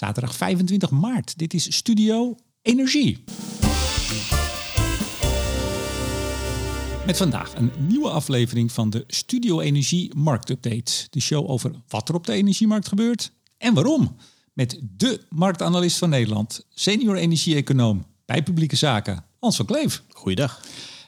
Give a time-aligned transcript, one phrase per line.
[0.00, 1.38] Zaterdag 25 maart.
[1.38, 3.24] Dit is Studio Energie.
[7.06, 11.06] Met vandaag een nieuwe aflevering van de Studio Energie Marktupdate.
[11.10, 14.16] De show over wat er op de energiemarkt gebeurt en waarom.
[14.52, 20.02] Met de marktanalist van Nederland, senior energie-econoom bij publieke zaken, Hans van Kleef.
[20.08, 20.60] Goeiedag.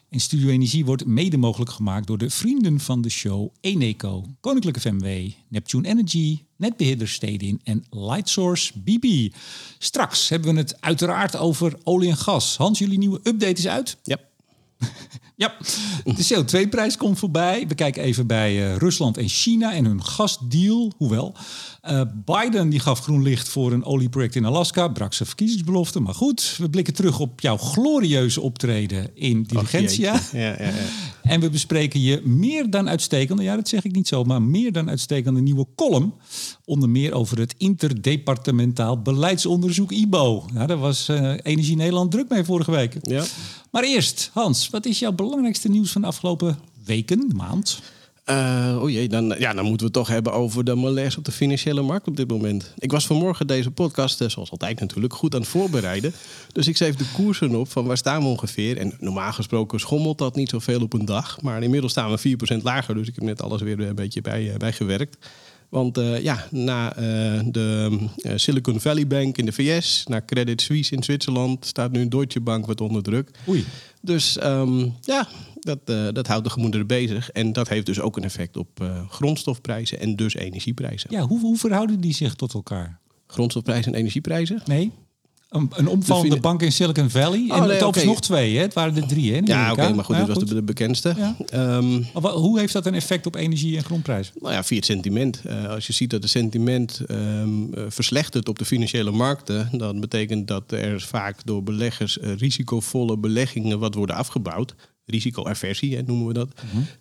[0.08, 4.80] En Studio Energie wordt mede mogelijk gemaakt door de vrienden van de show Eneco, Koninklijke
[4.80, 9.34] FMW, Neptune Energy, Netbeheerder Stedin en Lightsource BB.
[9.78, 12.56] Straks hebben we het uiteraard over olie en gas.
[12.56, 13.96] Hans, jullie nieuwe update is uit?
[14.02, 14.18] Ja.
[15.36, 15.54] Ja,
[16.04, 17.64] de CO2-prijs komt voorbij.
[17.68, 20.92] We kijken even bij uh, Rusland en China en hun gasdeal.
[20.96, 21.34] Hoewel,
[21.90, 24.88] uh, Biden die gaf groen licht voor een olieproject in Alaska.
[24.88, 26.00] Brak zijn verkiezingsbelofte.
[26.00, 30.20] Maar goed, we blikken terug op jouw glorieuze optreden in Diligentia.
[30.32, 30.72] Ja, ja, ja.
[31.22, 34.72] En we bespreken je meer dan uitstekende, ja dat zeg ik niet zo, maar meer
[34.72, 36.14] dan uitstekende nieuwe column.
[36.64, 40.44] Onder meer over het interdepartementaal beleidsonderzoek IBO.
[40.52, 42.96] Nou, daar was uh, Energie Nederland druk mee vorige week.
[43.02, 43.24] Ja.
[43.72, 47.82] Maar eerst, Hans, wat is jouw belangrijkste nieuws van de afgelopen weken, maand?
[48.26, 51.32] Uh, jee, dan, ja, dan moeten we het toch hebben over de malaise op de
[51.32, 52.74] financiële markt op dit moment.
[52.78, 56.12] Ik was vanmorgen deze podcast, eh, zoals altijd natuurlijk, goed aan het voorbereiden.
[56.52, 58.76] Dus ik schreef de koersen op van waar staan we ongeveer.
[58.78, 61.40] En normaal gesproken schommelt dat niet zoveel op een dag.
[61.40, 64.54] Maar inmiddels staan we 4% lager, dus ik heb net alles weer een beetje bij,
[64.58, 65.16] bij gewerkt.
[65.72, 70.60] Want uh, ja, na uh, de uh, Silicon Valley Bank in de VS, na Credit
[70.60, 73.30] Suisse in Zwitserland, staat nu Deutsche Bank wat onder druk.
[73.48, 73.64] Oei.
[74.00, 77.30] Dus um, ja, dat, dat houdt de gemoederen bezig.
[77.30, 81.10] En dat heeft dus ook een effect op grondstofprijzen en dus energieprijzen.
[81.12, 83.00] Ja, hoe, hoe verhouden die zich tot elkaar?
[83.26, 84.62] Grondstofprijzen en energieprijzen?
[84.64, 84.92] Nee.
[85.52, 87.44] Een, een omvallende bank in Silicon Valley.
[87.48, 88.04] Oh, en nee, oké.
[88.04, 88.62] nog twee, hè?
[88.62, 89.40] Het waren er drie, hè?
[89.44, 91.14] Ja, oké, maar goed, Ja, dit was de, de bekendste.
[91.16, 91.36] Ja.
[91.46, 94.34] Ehm, Maar hoe heeft dat een effect op energie- en grondprijzen?
[94.40, 95.40] Nou ja, via het sentiment.
[95.44, 100.00] Eh, als je ziet dat het sentiment ehm, eh, verslechtert op de financiële markten, dan
[100.00, 104.74] betekent dat er vaak door beleggers eh, risicovolle beleggingen wat worden afgebouwd.
[105.06, 106.48] Risicoaversie hè, noemen we dat.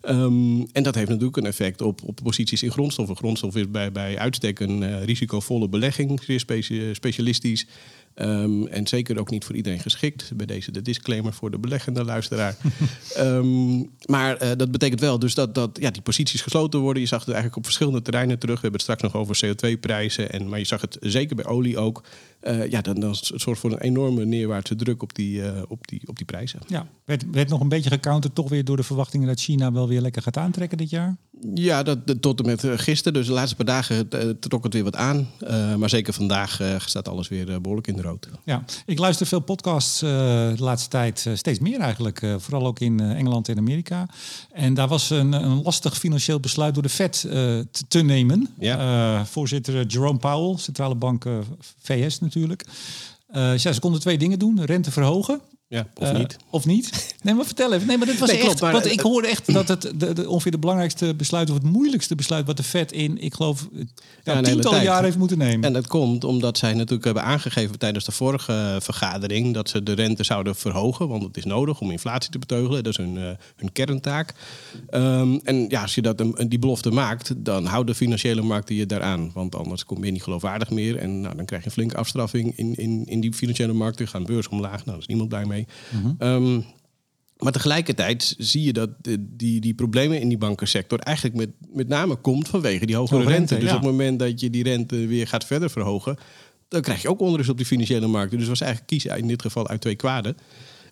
[0.00, 3.16] Ehm, en dat heeft natuurlijk een effect op, op posities in grondstoffen.
[3.16, 7.66] Grondstof is bij, bij uitstek een risicovolle belegging, zeer speci- specialistisch.
[8.14, 10.36] Ehm, en zeker ook niet voor iedereen geschikt.
[10.36, 12.56] Bij deze de disclaimer voor de beleggende luisteraar.
[13.16, 17.02] Ehm, maar eh, dat betekent wel dus dat, dat ja, die posities gesloten worden.
[17.02, 18.54] Je zag het eigenlijk op verschillende terreinen terug.
[18.54, 20.32] We hebben het straks nog over CO2-prijzen.
[20.32, 22.02] En, maar je zag het zeker bij olie ook.
[22.42, 25.88] Eh, ja, dan, dan het zorgt voor een enorme neerwaartse druk op die, eh, op
[25.88, 26.60] die, op die prijzen.
[26.66, 29.88] Ja, werd, werd nog een beetje gecounterd toch weer door de verwachtingen dat China wel
[29.88, 31.16] weer lekker gaat aantrekken dit jaar?
[31.54, 33.12] Ja, dat, tot en met eh, gisteren.
[33.12, 34.08] Dus de laatste paar dagen
[34.40, 35.28] trok het weer wat aan.
[35.78, 38.28] Maar zeker vandaag staat alles weer eh, behoorlijk in de rood.
[38.44, 42.26] Ja, ik luister veel podcasts de laatste tijd, steeds meer eigenlijk.
[42.38, 44.08] vooral ook in Engeland en Amerika.
[44.52, 48.48] En daar was een, een lastig financieel besluit door de Fed te, te nemen.
[48.58, 49.26] Ja.
[49.26, 51.24] Voorzitter Jerome Powell, centrale bank
[51.78, 52.31] VS natuurlijk.
[53.26, 54.64] Eh, ja, ze konden twee dingen doen.
[54.64, 55.40] Rente verhogen.
[55.72, 56.36] Ja, of Eh, niet.
[56.50, 56.90] Of niet?
[57.22, 57.86] Nee, maar vertel even.
[57.86, 58.46] Nee, maar dit was Nee, echt.
[58.46, 61.48] klopt, maar, want eh, ik hoorde echt dat het de, de, ongeveer de belangrijkste besluit
[61.50, 63.82] of het moeilijkste besluit wat de Fed in, ik geloof, ja,
[64.24, 65.64] een hele tientallen jaren heeft moeten nemen.
[65.64, 69.92] En dat komt omdat zij natuurlijk hebben aangegeven tijdens de vorige vergadering dat ze de
[69.92, 71.08] rente zouden verhogen.
[71.08, 72.82] Want het is nodig om inflatie te beteugelen.
[72.84, 74.34] Dat is hun, eh, hun kerntaak.
[74.90, 78.74] Ehm, en ja, als je dat, een- die belofte maakt, dan houden de financiële markten
[78.74, 79.30] je daaraan.
[79.34, 80.96] Want anders kom je niet geloofwaardig meer.
[80.96, 84.08] En nou, dan krijg je een flinke afstraffing in, in, in die financiële markten.
[84.08, 84.70] Gaan beurs omlaag.
[84.76, 85.61] Nou, daar is niemand blij mee.
[86.18, 86.60] Ehm,
[87.36, 88.90] maar tegelijkertijd zie je dat
[89.20, 93.30] die, die problemen in die bankensector eigenlijk met, met name komt vanwege die hogere Hoge
[93.30, 93.54] rente.
[93.54, 93.76] rente, Dus ja.
[93.76, 96.16] op het moment dat je die rente weer gaat verder verhogen,
[96.68, 98.38] dan krijg je ook onrust op die financiële markten.
[98.38, 100.36] Dus het was eigenlijk kiezen in dit geval uit twee kwaden.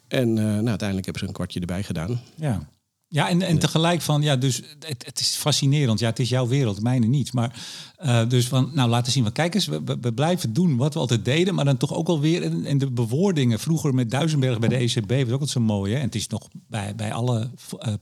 [0.09, 2.21] En eh, nou, uiteindelijk hebben ze een kwartje erbij gedaan.
[2.37, 2.69] Ja.
[3.13, 5.99] Ja, en, en tegelijk van, ja, dus het, het is fascinerend.
[5.99, 7.33] Ja, het is jouw wereld, mijne niet.
[7.33, 7.63] Maar
[7.97, 9.23] eh, dus van, nou, laten zien.
[9.23, 12.09] Want kijk eens, we, we, blijven doen wat we altijd deden, maar dan toch ook
[12.09, 13.59] alweer in, in de bewoordingen.
[13.59, 15.93] Vroeger met Duisenberg bij de ECB was ook altijd zo mooi.
[15.93, 15.99] Hè?
[15.99, 17.93] En het is nog bij, bij alle eh,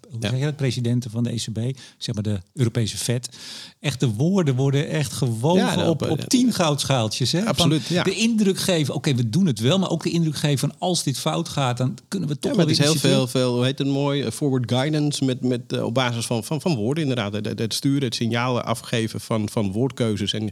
[0.41, 0.53] Ja.
[0.53, 3.29] presidenten van de ECB, zeg maar de Europese Fed.
[3.81, 7.33] Echt de woorden worden echt gewogen Ja, nou, op, op, op eh, tien goudschaaltjes.
[7.33, 7.39] Hè?
[7.39, 8.03] Van Absoluut, ja.
[8.03, 11.03] De indruk geven, oké, we doen het wel, maar ook de indruk geven van als
[11.03, 13.27] dit fout gaat, dan kunnen we toch Ja, wel maar het is heel ietsje veel,
[13.27, 16.75] veel, hoe heet het mooi, forward guidance met, met, eh, op basis van, van, van
[16.75, 17.33] woorden inderdaad.
[17.33, 20.33] Het, het sturen, het signalen afgeven van, van woordkeuzes.
[20.33, 20.51] En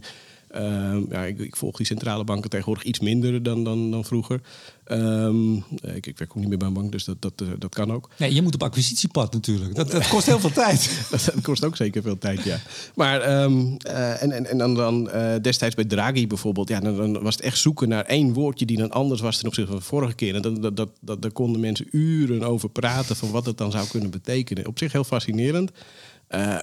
[0.57, 4.41] eh, ja, ik, ik volg die centrale banken tegenwoordig iets minder dan, dan, dan vroeger.
[4.87, 5.53] Ehm,
[5.95, 7.91] ik, ik werk ook niet meer bij een bank, dus dat, dat, eh, dat kan
[7.91, 8.09] ook.
[8.17, 9.75] Nee, je moet op acquisitiepad natuurlijk.
[9.75, 11.07] Dat, dat kost heel veel tijd.
[11.09, 12.59] Dat, dat kost ook zeker veel tijd, ja.
[12.95, 16.97] Maar ehm, eh, en, en, en dan, dan eh, destijds bij Draghi bijvoorbeeld, ja, dan,
[16.97, 19.79] dan was het echt zoeken naar één woordje die dan anders was ten opzichte van
[19.79, 20.35] de vorige keer.
[20.35, 23.71] En dat, dat, dat, dat, daar konden mensen uren over praten van wat het dan
[23.71, 24.67] zou kunnen betekenen.
[24.67, 25.71] Op zich heel fascinerend.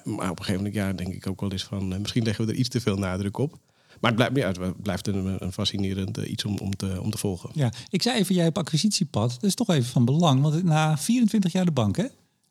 [0.04, 2.52] Maar op een gegeven moment ja, denk ik ook wel eens van, misschien leggen we
[2.52, 3.58] er iets te veel nadruk op.
[4.04, 7.10] Maar het blijft, ja, het blijft een, een fascinerend eh, iets om, om, te, om
[7.10, 7.50] te volgen.
[7.52, 9.30] Ja, ik zei even, jij hebt acquisitiepad.
[9.30, 12.04] Dat is toch even van belang, want na 24 jaar de bank, hè?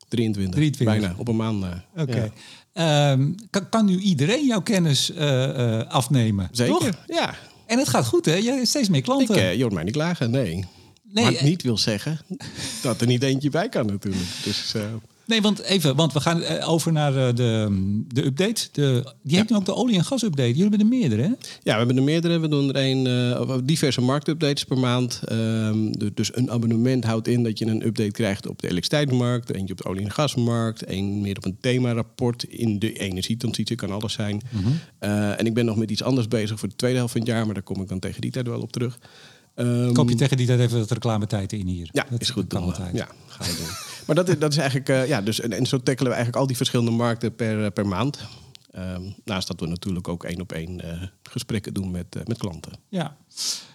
[0.08, 0.84] 23, 23.
[1.00, 1.64] bijna, op een maand.
[1.64, 2.30] eh, Oké.
[2.74, 3.10] ja.
[3.12, 6.48] Ehm, kan, kan nu iedereen jouw kennis eh, afnemen?
[6.52, 7.04] Zeker, Toch?
[7.06, 7.34] ja.
[7.66, 8.34] En het gaat goed, hè?
[8.34, 9.34] Je hebt steeds meer Ik, klanten.
[9.36, 10.64] eh, je hoort mij niet klagen, nee.
[11.02, 12.18] Nee, maar het niet wil zeggen
[12.82, 14.24] dat er niet eentje bij kan natuurlijk.
[14.44, 14.74] Dus,
[15.26, 17.68] Nee, want even, want we gaan eh, over naar eh, de,
[18.08, 18.68] de update.
[18.72, 20.48] De, die heeft nu ook de olie- en gas-update.
[20.48, 21.28] Jullie hebben er meerdere, hè?
[21.28, 22.38] Ja, we hebben er meerdere.
[22.38, 25.20] We doen er een, of diverse marktupdates per maand.
[25.24, 29.52] Ehm, du- dus een abonnement houdt in dat je een update krijgt op de elektriciteitsmarkt,
[29.54, 33.90] eentje op de olie- en gasmarkt, een meer op een themarapport in de energietransitie, kan
[33.90, 34.40] alles zijn.
[34.98, 37.30] Eh, en ik ben nog met iets anders bezig voor de tweede helft van het
[37.30, 38.98] jaar, maar daar kom ik dan tegen die tijd wel op terug.
[39.54, 41.88] Ehm, Koop je tegen die tijd even wat reclametijd in hier.
[41.92, 42.50] ja, Dat is goed.
[42.50, 42.94] Dan, altijd.
[42.96, 43.66] ja, gaan we doen.
[44.06, 46.36] Maar dat is, dat is eigenlijk, eh, ja, dus, en, en zo tackelen we eigenlijk
[46.36, 48.18] al die verschillende markten per, eh, per maand.
[48.70, 52.72] Ehm, naast dat we natuurlijk ook één op één eh, gesprekken doen met, met klanten.
[52.88, 53.16] Ja.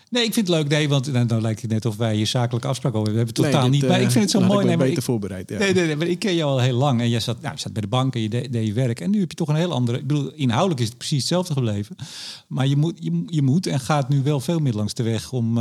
[0.10, 0.68] Nee, ik vind het leuk.
[0.68, 3.36] Nee, want nou, dan lijkt het net of wij hier zakelijke afspraken over hebben.
[3.36, 3.90] We hebben Nee, totaal dit, niet.
[3.90, 4.60] Maar ik vind het zo mooi.
[4.60, 5.50] ik Nee, beter ik, voorbereid.
[5.50, 5.58] Ja.
[5.58, 7.02] nee, nee, nee, maar ik ken jou al heel lang.
[7.02, 9.00] En jij zat, nou, je zat bij de bank en je deed, deed je werk.
[9.00, 9.98] En nu heb je toch een heel andere...
[9.98, 11.96] Ik bedoel, inhoudelijk is het precies hetzelfde gebleven.
[12.48, 15.32] Maar je moet, je, je moet en gaat nu wel veel meer langs de weg
[15.32, 15.60] om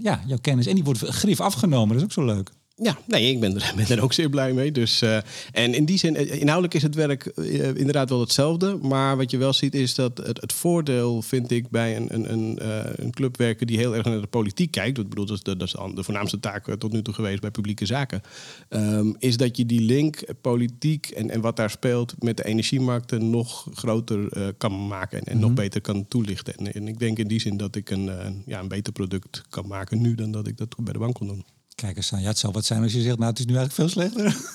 [0.00, 0.66] ja, jouw kennis...
[0.66, 1.88] En die wordt grif afgenomen.
[1.88, 2.50] Dat is ook zo leuk.
[2.82, 4.72] Ja, nee, ik ben er, ben er ook zeer blij mee.
[4.72, 5.16] Dus, eh,
[5.52, 8.78] en in die zin, eh, inhoudelijk is het werk eh, inderdaad wel hetzelfde.
[8.82, 12.32] Maar wat je wel ziet is dat het, het voordeel, vind ik, bij een, een,
[12.32, 12.58] een,
[13.02, 14.98] een club werken die heel erg naar de politiek kijkt.
[14.98, 17.50] Ik bedoel, dat is de, dat is de voornaamste taak tot nu toe geweest bij
[17.50, 18.22] publieke zaken.
[18.68, 23.30] ehm, is dat je die link, politiek en, en wat daar speelt met de energiemarkten
[23.30, 25.18] nog groter kan maken.
[25.18, 26.56] En, en nog beter kan toelichten.
[26.56, 28.10] En, en ik denk in die zin dat ik een,
[28.46, 31.26] ja, een beter product kan maken nu dan dat ik dat bij de bank kon
[31.26, 31.55] doen.
[31.76, 32.20] Kijk eens aan.
[32.20, 34.36] Ja, het zal wat zijn als je zegt, nou, het is nu eigenlijk veel slechter.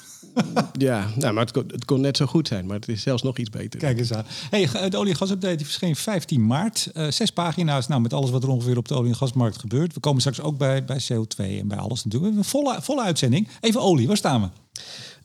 [0.77, 3.23] Ja, nou, maar het kon, het kon net zo goed zijn, maar het is zelfs
[3.23, 3.79] nog iets beter.
[3.79, 4.25] Kijk eens aan.
[4.49, 6.89] Hey, de olie- en gasupdate verscheen 15 maart.
[6.93, 9.93] Eh, zes pagina's nou, met alles wat er ongeveer op de olie- en gasmarkt gebeurt.
[9.93, 12.33] We komen straks ook bij, bij CO2 en bij alles natuurlijk.
[12.33, 13.47] We hebben een volle, volle uitzending.
[13.59, 14.47] Even olie, waar staan we?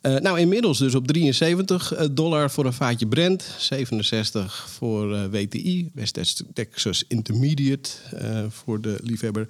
[0.07, 5.91] Eh, nou, inmiddels dus op 73 dollar voor een vaatje Brent, 67 voor eh, WTI,
[5.95, 9.47] West Texas Intermediate eh, voor de liefhebber.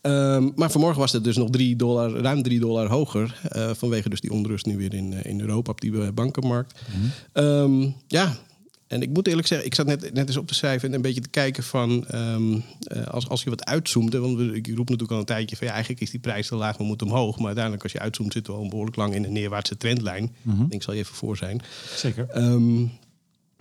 [0.00, 4.08] Ehm, maar vanmorgen was het dus nog 3 dollar, ruim 3 dollar hoger, eh, vanwege
[4.08, 6.80] dus die onrust nu weer in, eh, in Europa op die eh, bankenmarkt.
[7.32, 8.36] Ehm, ja,
[8.88, 11.02] en ik moet eerlijk zeggen, ik zat net, net eens op te schrijven en een
[11.02, 14.12] beetje te kijken van ehm, eh, als, als je wat uitzoomt.
[14.12, 16.76] Want ik roep natuurlijk al een tijdje van ja, eigenlijk is die prijs te laag,
[16.76, 17.36] we moeten omhoog.
[17.36, 20.34] Maar uiteindelijk als je uitzoomt zitten we al behoorlijk lang in een neerwaartse trendlijn.
[20.68, 21.60] Ik zal je even voor zijn.
[21.96, 22.28] Zeker.
[22.28, 22.84] Ehm,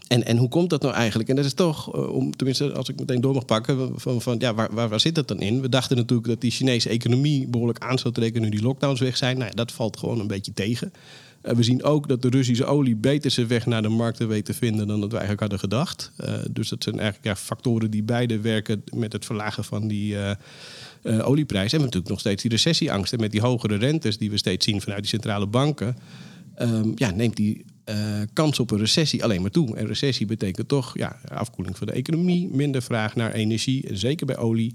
[0.07, 1.29] en, en hoe komt dat nou eigenlijk?
[1.29, 4.35] En dat is toch, eh, om, tenminste als ik meteen door mag pakken, van, van
[4.39, 5.61] ja, waar, waar, waar zit dat dan in?
[5.61, 9.17] We dachten natuurlijk dat die Chinese economie behoorlijk aan zou trekken nu die lockdowns weg
[9.17, 9.37] zijn.
[9.37, 10.93] Nou ja, dat valt gewoon een beetje tegen.
[11.55, 14.53] We zien ook dat de Russische olie beter zijn weg naar de markten weet te
[14.53, 16.11] vinden dan dat we eigenlijk hadden gedacht.
[16.17, 20.17] Eh, dus dat zijn eigenlijk ja, factoren die beide werken met het verlagen van die
[20.17, 20.31] eh,
[21.01, 21.71] eh, olieprijs.
[21.71, 23.13] En we natuurlijk nog steeds die recessieangst.
[23.13, 25.97] En met die hogere rentes die we steeds zien vanuit die centrale banken,
[26.55, 27.65] ehm, ja, neemt die
[28.33, 29.75] kans op een recessie alleen maar toe.
[29.77, 34.25] En recessie betekent toch ja, afkoeling van de economie, minder vraag naar energie, en zeker
[34.25, 34.73] bij olie.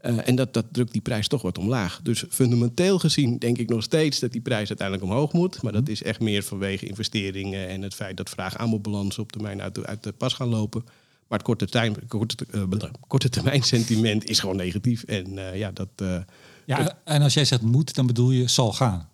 [0.00, 2.00] Eh, en dat, dat drukt die prijs toch wat omlaag.
[2.02, 5.62] Dus fundamenteel gezien denk ik nog steeds dat die prijs uiteindelijk omhoog moet.
[5.62, 9.74] Maar dat is echt meer vanwege investeringen en het feit dat vraag-aanbodbalans op termijn uit
[9.74, 10.82] de, uit de pas gaan lopen.
[11.28, 12.62] Maar het korte, termijn, korte, eh,
[13.06, 15.02] korte termijn sentiment is gewoon negatief.
[15.02, 15.88] En eh, ja, dat.
[16.64, 19.08] Ja, en als jij zegt moet, dan bedoel je zal gaan.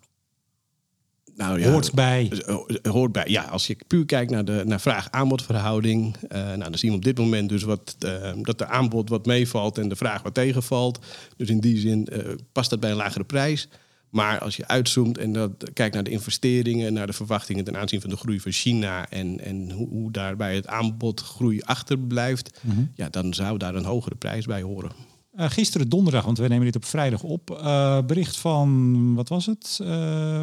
[1.37, 2.31] Nou, ja, Hoort bij.
[2.45, 3.25] Eh, hoort bij.
[3.27, 7.03] Ja, als je puur kijkt naar de naar vraag-aanbodverhouding, eh, nou, dan zien we op
[7.03, 10.99] dit moment dus wat, eh, dat de aanbod wat meevalt en de vraag wat tegenvalt.
[11.35, 12.07] Dus in die zin
[12.51, 13.67] past dat bij een lagere prijs.
[14.09, 18.01] Maar als je uitzoomt en dat, kijkt naar de investeringen, naar de verwachtingen ten aanzien
[18.01, 22.61] van de groei van China en, en hoe, hoe daarbij het aanbod groei achterblijft,
[22.95, 24.91] ja, dan zou daar een hogere prijs bij horen.
[25.37, 27.51] Eh, gisteren donderdag, want we nemen dit op vrijdag op.
[27.51, 29.79] eh, bericht van, wat was het?
[29.81, 29.87] Eh,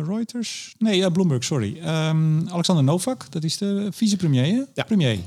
[0.07, 0.75] Reuters?
[0.79, 1.79] Nee, Bloomberg, sorry.
[1.79, 4.67] Ehm, Alexander Novak, dat is de vicepremier.
[4.75, 4.85] Ja.
[4.85, 5.19] Premier.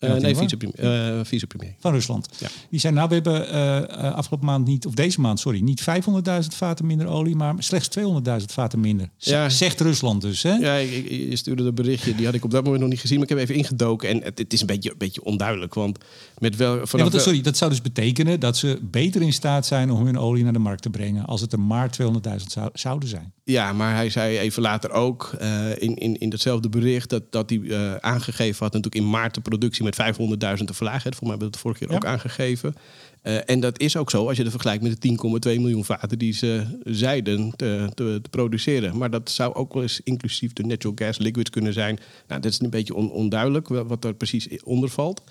[0.00, 0.78] Eh, nee, vicepremier.
[1.18, 1.74] eh, vicepremier.
[1.78, 2.28] Van Rusland.
[2.38, 2.48] Ja.
[2.70, 6.56] Die zijn nou, we hebben eh, afgelopen maand niet, of deze maand, sorry, niet 500.000
[6.56, 9.10] vaten minder olie, maar slechts 200.000 vaten minder.
[9.16, 9.48] Z- Ja.
[9.48, 10.52] Zegt Rusland dus, hè?
[10.54, 13.00] Ja, ik, ik- je stuurde een berichtje, die had ik op dat moment nog niet
[13.00, 15.74] gezien, maar ik heb even ingedoken en het, het is een beetje, een beetje onduidelijk,
[15.74, 15.98] want
[16.38, 19.66] met wel vanaf Ja, want, sorry, dat zou dus betekenen dat ze beter in staat
[19.66, 22.70] zijn om hun olie naar de markt te brengen als het er maar 200.000 zou,
[22.72, 23.32] zouden zijn.
[23.50, 27.50] Ja, maar hij zei even later ook eh, in, in, in datzelfde bericht dat, dat
[27.50, 31.00] hij eh, aangegeven had natuurlijk in maart de productie met 500.000 te verlagen.
[31.14, 31.96] Volgens mij hebben we dat vorige keer Ja.
[31.96, 32.74] ook aangegeven.
[33.22, 35.08] Eh, en dat is ook zo als je het vergelijkt met de
[35.54, 38.96] 10,2 miljoen vaten die ze zeiden te, te, te produceren.
[38.98, 41.98] Maar dat zou ook wel eens inclusief de natural gas liquids kunnen zijn.
[42.28, 45.22] Nou, dat is een beetje on- onduidelijk wat er precies onder valt.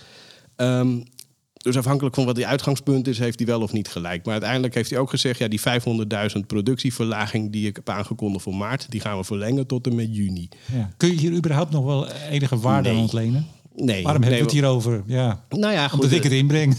[0.55, 0.99] Ehm,
[1.63, 4.24] dus afhankelijk van wat die uitgangspunt is, heeft hij wel of niet gelijk.
[4.24, 5.62] Maar uiteindelijk heeft hij ook gezegd: ja, die
[6.36, 10.16] 500.000 productieverlaging die ik heb aangekondigd voor maart, die gaan we verlengen tot en met
[10.16, 10.50] juni.
[10.74, 10.89] Ja.
[10.98, 13.48] Kun je hier überhaupt nog wel enige waarde aan ontlenen?
[13.75, 14.04] Nee.
[14.04, 15.04] Waarom hebben nee, we het hierover?
[15.06, 15.44] Ja.
[15.50, 16.75] Nou ja, goed, Omdat ik het inbreng.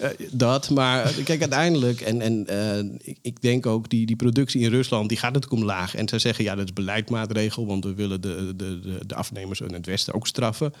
[0.00, 4.60] Uh, dat, maar kijk, uiteindelijk, en, en uh, ik, ik, denk ook, die, die productie
[4.60, 5.94] in Rusland, die gaat natuurlijk omlaag.
[5.94, 9.60] En zij zeggen, ja, dat is beleidsmaatregel, want we willen de, de, de, de afnemers
[9.60, 10.72] in het Westen ook straffen.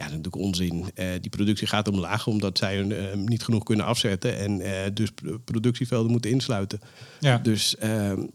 [0.00, 0.84] Ja, dat is natuurlijk onzin.
[0.94, 5.10] Uh, die productie gaat omlaag omdat zij hun niet genoeg kunnen afzetten en dus
[5.44, 6.80] productievelden moeten insluiten.
[7.20, 7.38] Ja.
[7.38, 8.26] Dus, ehm,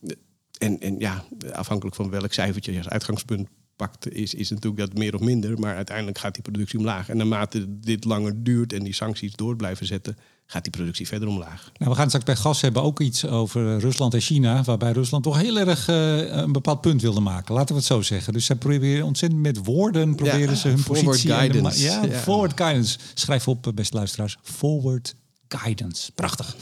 [0.58, 4.98] en, en ja, afhankelijk van welk cijfertje je als uitgangspunt pakt, is, is natuurlijk dat
[4.98, 5.60] meer of minder.
[5.60, 7.10] Maar uiteindelijk gaat die productie omlaag.
[7.10, 11.28] En naarmate dit langer duurt en die sancties door blijven zetten, gaat die productie verder
[11.28, 11.72] omlaag.
[11.78, 15.24] Nou, we gaan straks bij gas hebben ook iets over Rusland en China, waarbij Rusland
[15.24, 17.54] toch heel erg uh, een bepaald punt wilde maken.
[17.54, 18.34] Laten we het zo zeggen.
[18.34, 21.32] Dus ze proberen ontzettend met woorden proberen ja, ze hun positie.
[21.32, 21.84] Guidance.
[21.84, 22.98] ja, ja, forward guidance.
[23.14, 24.38] Schrijf op, beste luisteraars.
[24.42, 25.16] Forward
[25.48, 26.12] guidance.
[26.12, 26.56] Prachtig.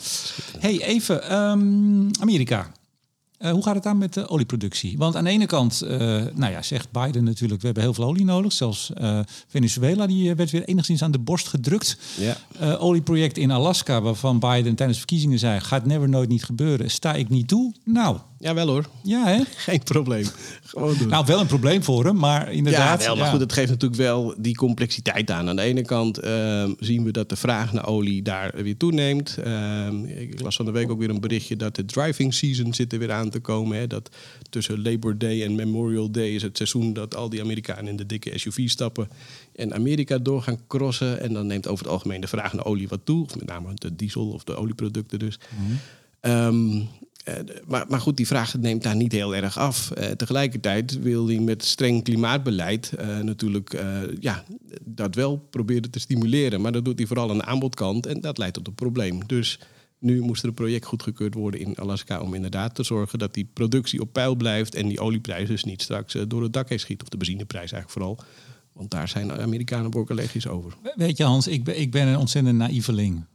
[0.60, 2.72] Hey, even um, Amerika.
[3.44, 4.98] Uh, hoe gaat het aan met de olieproductie?
[4.98, 5.90] Want aan de ene kant, uh,
[6.34, 8.54] nou ja, zegt Biden natuurlijk, we hebben heel veel olie nodig.
[8.54, 11.98] Zelfs uh, Venezuela, die werd weer enigszins aan de borst gedrukt.
[12.18, 12.78] Ja.
[12.78, 16.92] olieproject in Alaska, waarvan Biden tijdens de verkiezingen zei, gaat never nooit niet gebeuren.
[16.92, 17.74] Sta ik niet toe?
[17.84, 18.90] Nou, ja, wel hoor.
[19.04, 19.42] Ja, hè?
[19.68, 20.26] Geen probleem.
[20.64, 21.08] Gewoon doen.
[21.08, 23.02] Nou, wel een probleem voor hem, maar inderdaad.
[23.02, 25.50] Ja, wel, maar goed, het geeft natuurlijk wel die complexiteit aan.
[25.50, 29.38] Aan de ene kant uh, zien we dat de vraag naar olie daar weer toeneemt.
[29.46, 29.88] Uh,
[30.22, 33.00] ik las van de week ook weer een berichtje dat de driving season zit er
[33.00, 33.78] weer aan te komen.
[33.78, 33.88] Hè.
[33.88, 34.10] Dat
[34.50, 38.06] tussen Labor Day en Memorial Day is het seizoen dat al die Amerikanen in de
[38.06, 39.10] dikke SUV stappen
[39.56, 41.20] en Amerika door gaan crossen.
[41.20, 43.24] En dan neemt over het algemeen de vraag naar olie wat toe.
[43.24, 45.40] Of met name de diesel of de olieproducten dus.
[45.58, 45.66] Mm
[46.22, 46.90] -hmm.
[47.30, 47.36] Uh,
[47.68, 49.92] maar, maar, goed, die vraag neemt daar niet heel erg af.
[49.98, 53.84] Uh, tegelijkertijd wil hij met streng klimaatbeleid uh, natuurlijk
[54.20, 54.44] ja,
[54.82, 56.62] dat wel proberen te stimuleren.
[56.62, 59.28] Maar dat doet hij vooral aan de aanbodkant en dat leidt tot een probleem.
[59.28, 59.60] Dus
[60.00, 63.50] nu moest er een project goedgekeurd worden in Alaska om inderdaad te zorgen dat die
[63.54, 67.02] productie op peil blijft en die olieprijs dus niet straks door het dak heen schiet.
[67.02, 68.20] Of de benzineprijs eigenlijk vooral.
[68.74, 70.74] Want daar zijn de Amerikanen borkenlegjes over.
[70.96, 73.26] Weet je Hans, ik ben, ik ben een ontzettend naïveling,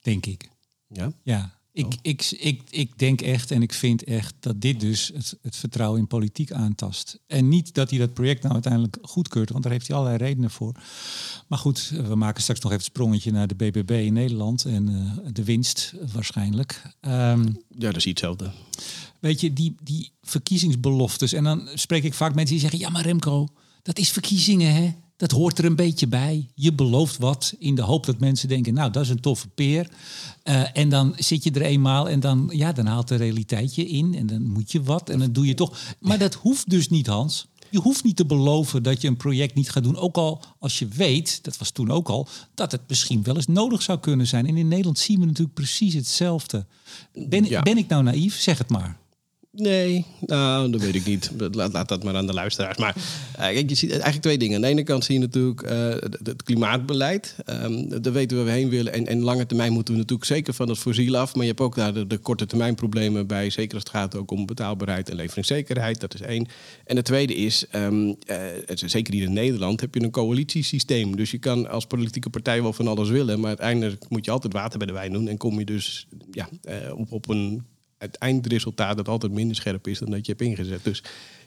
[0.00, 0.48] denk ik.
[0.88, 1.12] Ja?
[1.22, 1.92] Ja, ik, oh.
[2.02, 6.00] ik, ik, ik denk echt en ik vind echt dat dit dus het, het, vertrouwen
[6.00, 7.18] in politiek aantast.
[7.26, 10.50] En niet dat hij dat project nou uiteindelijk goedkeurt, want daar heeft hij allerlei redenen
[10.50, 10.74] voor.
[11.48, 14.88] Maar goed, we maken straks nog even het sprongetje naar de BBB in Nederland en
[14.88, 16.82] uh, de winst waarschijnlijk.
[17.00, 18.50] Um, ja, dat is hetzelfde.
[19.18, 21.32] Weet je, die, die verkiezingsbeloftes.
[21.32, 23.48] En dan spreek ik vaak mensen die zeggen, ja maar Remco,
[23.82, 24.94] dat is verkiezingen hè.
[25.22, 26.48] Dat hoort er een beetje bij.
[26.54, 29.88] Je belooft wat in de hoop dat mensen denken, nou, dat is een toffe peer.
[30.44, 33.86] Uh, en dan zit je er eenmaal en dan, ja, dan haalt de realiteit je
[33.86, 35.78] in en dan moet je wat en dan doe je toch.
[36.00, 37.46] Maar dat hoeft dus niet, Hans.
[37.70, 39.96] Je hoeft niet te beloven dat je een project niet gaat doen.
[39.96, 43.46] Ook al als je weet, dat was toen ook al, dat het misschien wel eens
[43.46, 44.46] nodig zou kunnen zijn.
[44.46, 46.66] En in Nederland zien we natuurlijk precies hetzelfde.
[47.12, 47.62] Ben, ja.
[47.62, 48.40] ben ik nou naïef?
[48.40, 48.98] Zeg het maar.
[49.54, 51.30] Nee, nou, dat weet ik niet.
[51.50, 52.76] Laat, laat dat maar aan de luisteraars.
[52.76, 54.56] Maar uh, kijk, je ziet eigenlijk twee dingen.
[54.56, 55.88] Aan de ene kant zie je natuurlijk uh,
[56.22, 57.36] het, klimaatbeleid.
[57.46, 58.92] Um, daar weten we heen willen.
[58.92, 61.34] En, en lange termijn moeten we natuurlijk zeker van het fossiel af.
[61.34, 63.50] Maar je hebt ook daar de, korte termijn problemen bij.
[63.50, 66.00] Zeker als het gaat ook om betaalbaarheid en leveringszekerheid.
[66.00, 66.46] Dat is één.
[66.84, 68.36] En het tweede is, um, uh,
[68.74, 71.16] zeker hier in Nederland, heb je een coalitiesysteem.
[71.16, 73.38] Dus je kan als politieke partij wel van alles willen.
[73.38, 75.28] Maar uiteindelijk moet je altijd water bij de wijn doen.
[75.28, 76.48] En kom je dus ja,
[76.94, 77.62] op, op een
[78.02, 80.84] het eindresultaat dat altijd minder scherp is dan dat je hebt ingezet.
[80.84, 81.02] Dus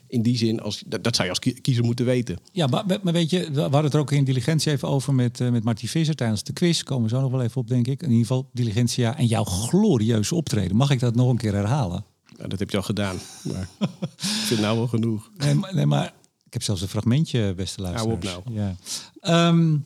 [0.08, 2.38] in die zin, als, dat, dat zou je als kiezer moeten weten.
[2.52, 5.40] Ja, maar, maar weet je, we hadden het er ook in diligentie even over met,
[5.40, 6.82] uh, met Marty Visser tijdens de quiz.
[6.82, 8.02] Komen we zo nog wel even op, denk ik.
[8.02, 10.76] In ieder geval, diligentia en jouw glorieuze optreden.
[10.76, 12.04] Mag ik dat nog een keer herhalen?
[12.38, 13.16] Ja, dat heb je al gedaan.
[13.42, 15.30] Maar ik vind nou wel genoeg.
[15.36, 16.14] Nee, maar, nee, maar
[16.46, 18.24] ik heb zelfs een fragmentje, beste luisteraars.
[18.24, 18.76] Hou op nou.
[19.22, 19.48] Ja.
[19.48, 19.84] Um,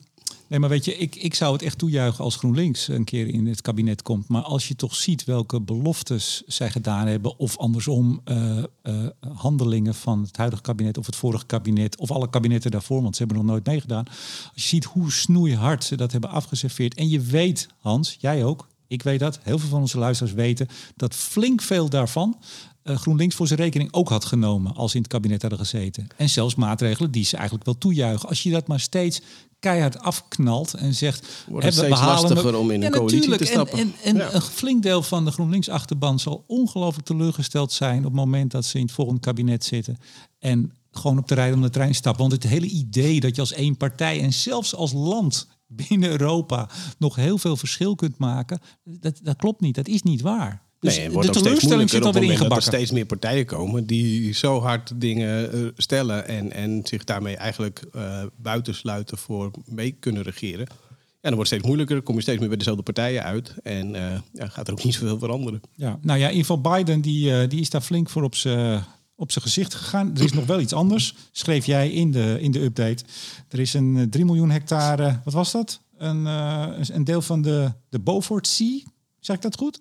[0.51, 3.47] Nee, maar weet je, ik, ik zou het echt toejuichen als GroenLinks een keer in
[3.47, 4.27] het kabinet komt.
[4.27, 9.95] Maar als je toch ziet welke beloftes zij gedaan hebben, of andersom uh, uh, handelingen
[9.95, 13.41] van het huidige kabinet of het vorige kabinet, of alle kabinetten daarvoor, want ze hebben
[13.41, 14.05] nog nooit meegedaan.
[14.53, 16.95] Als je ziet hoe snoeihard ze dat hebben afgeserveerd.
[16.95, 20.67] En je weet, Hans, jij ook, ik weet dat, heel veel van onze luisteraars weten,
[20.95, 22.37] dat flink veel daarvan
[22.83, 26.07] uh, GroenLinks voor zijn rekening ook had genomen als in het kabinet hadden gezeten.
[26.17, 28.29] En zelfs maatregelen die ze eigenlijk wel toejuichen.
[28.29, 29.21] Als je dat maar steeds
[29.61, 31.45] keihard afknalt en zegt...
[31.47, 33.79] Wordt het steeds lastiger om in een coalitie te stappen.
[33.79, 37.97] En, en, en een flink deel van de GroenLinks-achterban zal ongelooflijk teleurgesteld zijn...
[37.97, 39.97] op het moment dat ze in het volgende kabinet zitten.
[40.39, 42.21] En gewoon op de rij om de trein stappen.
[42.21, 46.69] Want het hele idee dat je als één partij en zelfs als land binnen Europa...
[46.97, 49.75] nog heel veel verschil kunt maken, dat, dat klopt niet.
[49.75, 50.69] Dat is niet waar.
[50.81, 52.49] Dus nee, wordt de teleurstelling zit alweer ingebakken.
[52.49, 57.03] Dat er steeds meer partijen komen die zo hard dingen uh, stellen en, en zich
[57.03, 60.67] daarmee eigenlijk uh, buitensluiten voor mee kunnen regeren.
[60.67, 60.75] dan
[61.21, 62.01] wordt het steeds moeilijker.
[62.01, 63.55] Kom je steeds meer bij dezelfde partijen uit.
[63.63, 65.61] En uh, ja, gaat er ook niet zoveel veranderen.
[65.75, 68.83] Ja, nou ja, in ieder geval Biden die, die is daar flink voor op zijn
[69.15, 70.15] op zijn gezicht gegaan.
[70.15, 73.03] Er is nog wel iets anders, schreef jij in de, in de update.
[73.49, 75.81] Er is een 3 miljoen hectare, wat was dat?
[75.97, 78.79] Een, een deel van de, de Beaufort Sea,
[79.19, 79.79] zeg ik dat goed?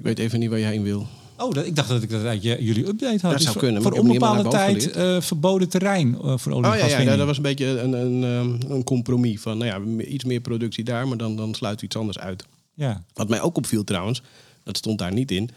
[0.00, 1.06] Ik weet even niet waar jij in wil.
[1.36, 3.32] Oh, dat, ik dacht dat ik dat uit jullie update had.
[3.32, 3.82] Dat zou kunnen.
[3.82, 7.42] Voor onbepaalde tijd uh, verboden terrein uh, voor olie Oh ja, ja, dat was een
[7.42, 11.36] beetje een, een, ehm, een compromis van nou ja, iets meer productie daar, maar dan,
[11.36, 12.44] dan sluit iets anders uit.
[12.74, 13.04] Ja.
[13.12, 14.22] Wat mij ook opviel trouwens,
[14.64, 15.50] dat stond daar niet in.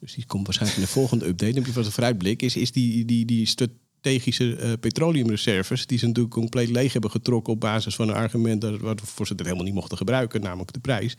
[0.00, 1.52] Dus die komt waarschijnlijk in de volgende update.
[1.52, 2.42] Dan heb je vast een vooruitblik.
[2.42, 7.52] Is, is die, die, die strategische uh, petroleumreserves, die ze natuurlijk compleet leeg hebben getrokken
[7.52, 10.80] op basis van een argument dat, waarvoor ze het helemaal niet mochten gebruiken, namelijk de
[10.80, 11.16] prijs.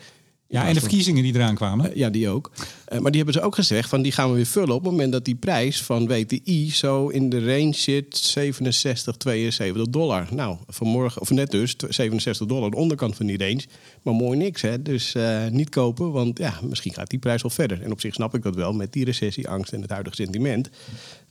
[0.49, 1.89] Ja, en de verkiezingen die eraan kwamen.
[1.89, 2.51] Uh, ja, die ook.
[2.57, 4.91] Uh, maar die hebben ze ook gezegd van die gaan we weer vullen op het
[4.91, 10.27] moment dat die prijs van WTI zo in de range zit 67, 72 dollar.
[10.31, 13.63] Nou, vanmorgen, of net dus, 67 dollar, de onderkant van die range.
[14.01, 14.81] Maar mooi niks, hè.
[14.81, 17.81] Dus uh, niet kopen, want ja, misschien gaat die prijs wel verder.
[17.81, 20.69] En op zich snap ik dat wel met die recessieangst en het huidige sentiment.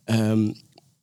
[0.04, 0.54] Um,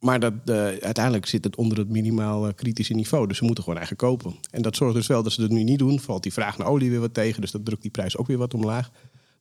[0.04, 3.28] maar dat, uh, uiteindelijk zit het onder het minimaal uh, kritische niveau.
[3.28, 4.36] Dus ze moeten gewoon eigen kopen.
[4.52, 6.00] En dat zorgt dus wel dat ze dat nu niet doen.
[6.00, 7.42] Valt die vraag naar olie weer wat tegen.
[7.42, 8.92] Dus dat drukt die prijs ook weer wat omlaag.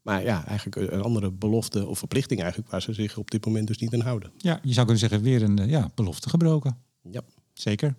[0.02, 2.70] Maar ja, eigenlijk een andere belofte of verplichting eigenlijk...
[2.70, 4.30] waar ze zich op dit moment dus niet aan houden.
[4.36, 6.78] Ja, je zou kunnen zeggen weer een ja, belofte gebroken.
[7.10, 7.20] Ja.
[7.52, 7.94] Zeker.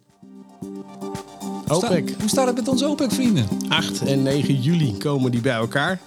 [1.67, 2.15] OPEC.
[2.19, 3.47] Hoe staat het met onze OPEC-vrienden?
[3.69, 5.99] 8 en 9 juli komen die bij elkaar.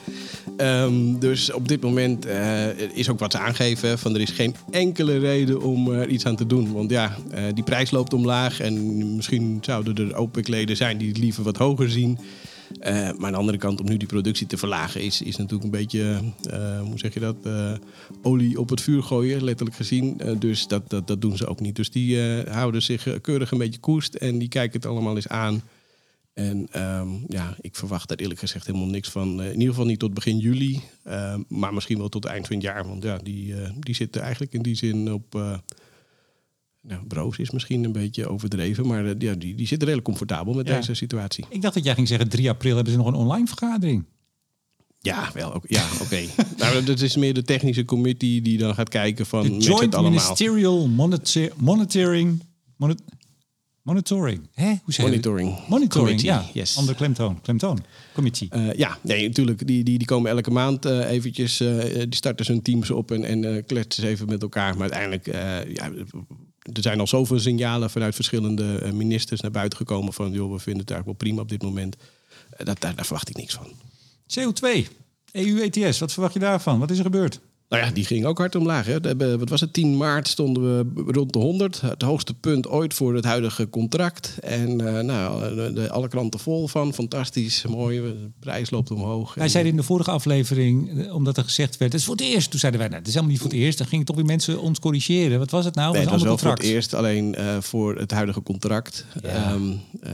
[0.56, 4.54] Um, dus op dit moment uh, is ook wat ze aangeven van er is geen
[4.70, 6.72] enkele reden om er iets aan te doen.
[6.72, 11.18] Want ja, uh, die prijs loopt omlaag en misschien zouden er OPEC-leden zijn die het
[11.18, 12.18] liever wat hoger zien.
[12.80, 15.64] Uh, maar aan de andere kant, om nu die productie te verlagen, is, is natuurlijk
[15.64, 16.18] een beetje,
[16.80, 17.36] hoe zeg je dat,
[18.22, 20.20] olie op het vuur gooien, letterlijk gezien.
[20.38, 21.76] dus dat, dat, dat doen ze ook niet.
[21.76, 22.20] Dus die
[22.50, 25.62] houden zich keurig een beetje koest en die kijken het allemaal eens aan.
[26.36, 29.40] En um, ja, ik verwacht daar eerlijk gezegd helemaal niks van.
[29.40, 32.56] Uh, in ieder geval niet tot begin juli, uh, maar misschien wel tot eind van
[32.56, 32.86] het jaar.
[32.86, 35.32] Want ja, die, uh, die zitten eigenlijk in die zin op.
[36.80, 40.68] nou, broos is misschien een beetje overdreven, maar ja, die, die zitten redelijk comfortabel met
[40.68, 40.76] ja.
[40.76, 41.44] deze situatie.
[41.48, 44.04] Ik dacht dat jij ging zeggen 3 april hebben ze nog een online vergadering.
[44.98, 45.54] Ja, wel.
[45.54, 46.02] Ook, ja, oké.
[46.02, 46.28] Okay.
[46.58, 49.42] nou, dat is meer de technische committee die dan gaat kijken van.
[49.42, 52.42] De Joint Ministerial Monitor Monitoring.
[52.76, 53.02] Monit
[53.86, 54.48] Monitoring.
[54.54, 54.66] Hè?
[54.84, 55.48] Hoe zeg Monitoring.
[55.68, 56.44] Monitoring, Committee, ja.
[56.52, 56.76] Yes.
[56.76, 57.40] Andere klemtoon.
[57.40, 57.84] Klemtoon.
[58.14, 58.48] Committee.
[58.54, 59.66] Uh, ja, nee, natuurlijk.
[59.66, 61.60] Die, die, die komen elke maand uh, eventjes...
[61.60, 64.76] Uh, die starten hun teams op en, en kletsen ze even met elkaar.
[64.76, 65.26] Maar uiteindelijk...
[65.76, 65.90] ja,
[66.62, 70.12] er zijn al zoveel signalen vanuit verschillende ministers naar buiten gekomen...
[70.12, 71.96] van, joh, we vinden het eigenlijk wel prima op dit moment.
[72.56, 73.72] dat, daar, daar verwacht ik niks van.
[74.38, 74.86] CO2.
[75.32, 76.78] EU-ETS, wat verwacht je daarvan?
[76.78, 77.40] Wat is er gebeurd?
[77.68, 78.86] Nou ja, die ging ook hard omlaag.
[78.86, 79.16] Hè.
[79.38, 79.72] Wat was het?
[79.72, 81.80] 10 maart stonden we rond de 100.
[81.80, 84.38] Het hoogste punt ooit voor het huidige contract.
[84.40, 86.94] En uh, nou, de, de, alle kranten vol van.
[86.94, 88.00] Fantastisch, mooi.
[88.00, 89.34] De prijs loopt omhoog.
[89.34, 91.92] Wij zeiden in de vorige aflevering, omdat er gezegd werd...
[91.92, 92.50] het is voor het eerst.
[92.50, 93.78] Toen zeiden wij, nou, het is helemaal niet voor het eerst.
[93.78, 95.38] Dan gingen toch weer mensen ons corrigeren.
[95.38, 95.92] Wat was het nou?
[95.92, 96.58] Nee, was dat was wel contract?
[96.58, 96.94] voor het eerst.
[96.94, 99.06] Alleen uh, voor het huidige contract.
[99.22, 99.52] Ja.
[99.52, 100.10] Um, uh,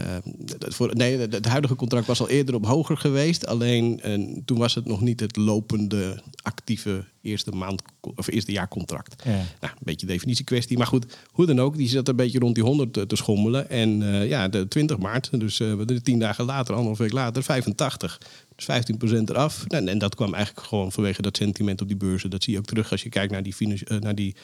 [0.59, 3.47] voor, nee, het huidige contract was al eerder op hoger geweest.
[3.47, 4.01] Alleen
[4.45, 9.22] toen was het nog niet het lopende, actieve eerste maand of eerste jaar contract.
[9.24, 9.31] Ja.
[9.31, 10.78] Nou, een beetje definitiekwestie.
[10.78, 13.70] Maar goed, hoe dan ook, die zat een beetje rond die 100 te, te schommelen.
[13.70, 18.20] En uh, ja, de 20 maart, dus uh, tien dagen later, anderhalf week later, 85.
[18.57, 18.66] Dus
[19.11, 19.64] 15% eraf.
[19.68, 22.31] En, en, dat kwam eigenlijk gewoon vanwege dat sentiment op die beurzen.
[22.31, 24.35] Dat zie je ook terug als je kijkt naar die, uh, naar die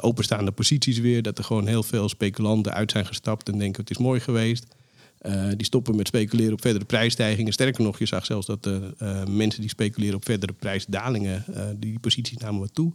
[0.00, 1.22] openstaande posities weer.
[1.22, 4.66] Dat er gewoon heel veel speculanten uit zijn gestapt en denken het is mooi geweest.
[5.22, 7.52] Uh, die stoppen met speculeren op verdere prijsstijgingen.
[7.52, 11.44] Sterker nog, je zag zelfs dat de uh, mensen die speculeren op verdere prijsdalingen,
[11.76, 12.92] die posities namen wat toe.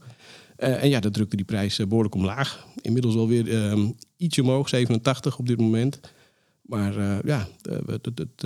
[0.55, 2.67] en ja, dat drukte die prijs behoorlijk omlaag.
[2.81, 5.99] Inmiddels alweer um, ietsje omhoog, 87 op dit moment.
[6.61, 6.93] Maar
[7.25, 7.47] ja,
[7.85, 8.43] het, het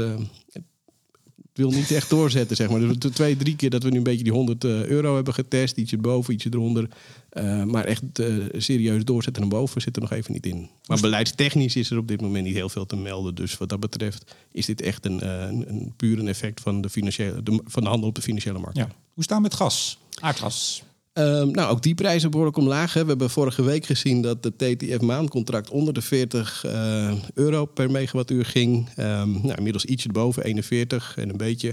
[1.57, 2.79] wil niet echt doorzetten, zeg maar.
[2.79, 5.77] Dus twee, drie keer dat we nu een beetje die 100 euro hebben getest.
[5.77, 6.89] Ietsje boven, ietsje eronder.
[7.33, 10.69] Uh, maar echt uh, serieus doorzetten naar boven zit er nog even niet in.
[10.87, 13.35] Maar beleidstechnisch is er op dit moment niet heel veel te melden.
[13.35, 17.43] Dus wat dat betreft is dit echt een, een, puur een effect van de, financiële,
[17.43, 18.77] de, van de handel op de financiële markt.
[19.13, 19.97] Hoe staan we met gas?
[20.19, 20.83] Aardgas?
[21.17, 22.93] Um, nou, ook die prijzen behoorlijk omlaag.
[22.93, 23.01] Hè.
[23.01, 28.45] We hebben vorige week gezien dat de TTF-maandcontract onder de 40 uh, euro per megawattuur
[28.45, 28.89] ging.
[28.97, 31.67] Um, nou, inmiddels ietsje boven, 41 en een beetje.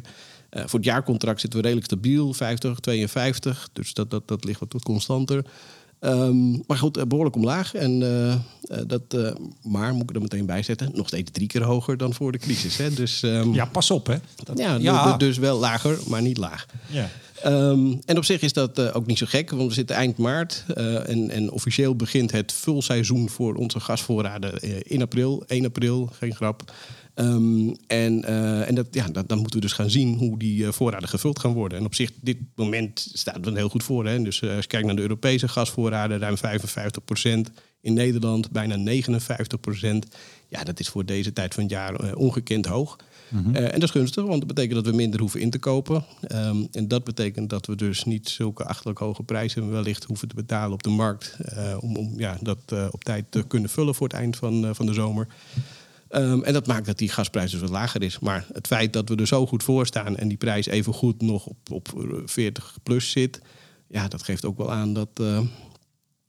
[0.50, 3.68] Uh, voor het jaarcontract zitten we redelijk stabiel, 50, 52.
[3.72, 5.44] Dus dat, dat, dat ligt wat, wat constanter.
[6.04, 7.74] Um, maar goed, behoorlijk omlaag.
[7.74, 8.34] En, uh,
[8.86, 12.32] dat, maar, moet ik er meteen bij zetten, nog steeds drie keer hoger dan voor
[12.32, 12.76] de crisis.
[12.76, 12.94] Hè.
[12.94, 13.20] Dus,
[13.52, 14.16] ja, pas op hè.
[14.44, 15.16] Dat, ja, ja.
[15.16, 16.66] dus wel lager, maar niet laag.
[16.86, 17.08] Ja.
[17.46, 20.16] Um, en op zich is dat uh, ook niet zo gek, want we zitten eind
[20.16, 20.64] maart.
[20.74, 25.42] Uh, en, en, officieel begint het vulseizoen voor onze gasvoorraden uh, in april.
[25.46, 26.72] 1 april, geen grap.
[27.14, 30.62] Ehm, en uh, en dat, ja, dat, dan moeten we dus gaan zien hoe die
[30.62, 31.78] uh, voorraden gevuld gaan worden.
[31.78, 34.06] En op zich, dit moment staat er heel goed voor.
[34.06, 34.22] Hè?
[34.22, 37.50] Dus uh, als je kijkt naar de Europese gasvoorraden, ruim 55 procent.
[37.80, 40.06] In Nederland bijna 59 procent.
[40.48, 42.96] Ja, dat is voor deze tijd van het jaar ongekend hoog.
[43.28, 43.54] -hmm.
[43.54, 46.04] en dat is gunstig, want dat betekent dat we minder hoeven in te kopen.
[46.32, 50.34] Um, en dat betekent dat we dus niet zulke achterlijk hoge prijzen wellicht hoeven te
[50.34, 51.36] betalen op de markt.
[51.80, 52.58] om, om ja, dat
[52.90, 55.26] op tijd te kunnen vullen voor het eind van, van de zomer.
[56.14, 58.18] Um, en dat maakt dat die gasprijs dus wat lager is.
[58.18, 61.22] Maar het feit dat we er zo goed voor staan en die prijs even goed
[61.22, 61.88] nog op, op
[62.24, 63.40] 40 plus zit,
[63.88, 65.40] ja, dat geeft ook wel aan dat, uh,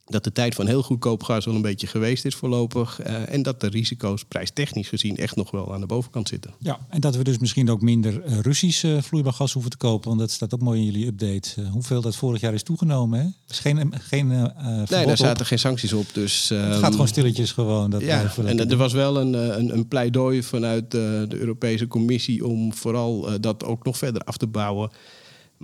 [0.04, 3.06] dat de tijd van heel goedkoop gas wel een beetje geweest is voorlopig.
[3.06, 6.54] Uh, en dat de risico's prijstechnisch gezien echt nog wel aan de bovenkant zitten.
[6.58, 9.76] Ja, en dat we dus misschien ook minder uh, Russisch uh, vloeibaar gas hoeven te
[9.76, 10.08] kopen.
[10.08, 11.62] Want dat staat ook mooi in jullie update.
[11.70, 13.20] hoeveel dat vorig jaar is toegenomen.
[13.20, 13.26] Hè?
[13.48, 14.46] is geen, geen nee,
[14.86, 15.46] daar zaten op.
[15.46, 16.06] geen sancties op.
[16.12, 17.90] Dus, um, het gaat gewoon stilletjes gewoon.
[17.90, 22.74] Dat ja, en er was wel een, een, een pleidooi vanuit de Europese Commissie om
[22.74, 24.90] vooral dat ook nog verder af te bouwen.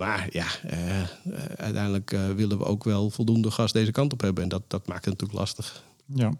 [0.01, 4.43] Maar ja, uh, uiteindelijk uh, willen we ook wel voldoende gas deze kant op hebben.
[4.43, 5.83] En dat, dat maakt het natuurlijk lastig.
[6.13, 6.33] Ja.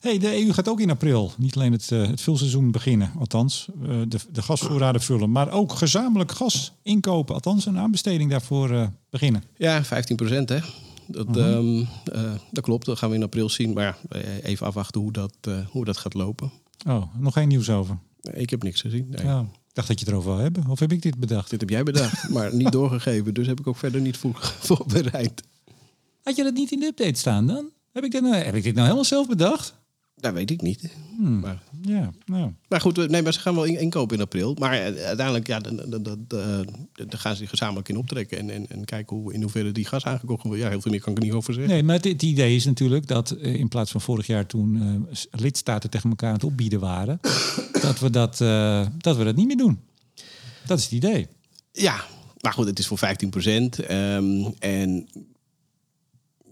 [0.00, 3.68] Hey, de EU gaat ook in april niet alleen het, uh, het vulseizoen beginnen, althans
[4.08, 9.42] de, de gasvoorraden vullen, maar ook gezamenlijk gas inkopen, althans een aanbesteding daarvoor beginnen.
[9.56, 10.58] Ja, 15 procent hè.
[11.06, 11.56] Dat, -huh.
[11.56, 11.88] um,
[12.50, 13.72] dat klopt, dat gaan we in april zien.
[13.72, 13.98] Maar
[14.42, 15.34] even afwachten hoe dat,
[15.70, 16.52] hoe dat gaat lopen.
[16.86, 17.98] Oh, nog geen nieuws over?
[18.32, 19.06] Ik heb niks gezien.
[19.10, 19.26] Nee.
[19.26, 19.46] Ja.
[19.76, 20.66] Dacht dat je het erover wil hebben.
[20.68, 21.50] Of heb ik dit bedacht?
[21.50, 23.34] Dit heb jij bedacht, maar niet doorgegeven.
[23.34, 24.16] Dus heb ik ook verder niet
[24.58, 25.42] voorbereid.
[26.24, 27.70] Had je dat niet in de update staan dan?
[27.92, 29.74] Heb ik dit nou, heb ik dit nou helemaal zelf bedacht?
[30.20, 30.90] Dat weet ik niet.
[31.16, 31.40] Hmm.
[31.40, 32.52] Maar, ja, nou.
[32.68, 34.54] maar goed, nee, maar ze gaan wel inkopen in april.
[34.58, 36.26] Maar uiteindelijk ja, dan, dan, dan,
[36.92, 38.38] dan gaan ze zich gezamenlijk in optrekken.
[38.38, 40.60] En, en, en kijken hoe, in hoeverre die gas aangekocht wordt.
[40.60, 41.72] Ja, heel veel meer kan ik er niet over zeggen.
[41.72, 45.16] Nee, maar het, het idee is natuurlijk dat in plaats van vorig jaar toen uh,
[45.30, 47.20] lidstaten tegen elkaar aan het opbieden waren,
[47.82, 49.80] dat, we dat, uh, dat we dat niet meer doen.
[50.66, 51.26] Dat is het idee.
[51.72, 52.04] Ja,
[52.40, 53.90] maar goed, het is voor 15 procent.
[53.90, 55.08] Um, en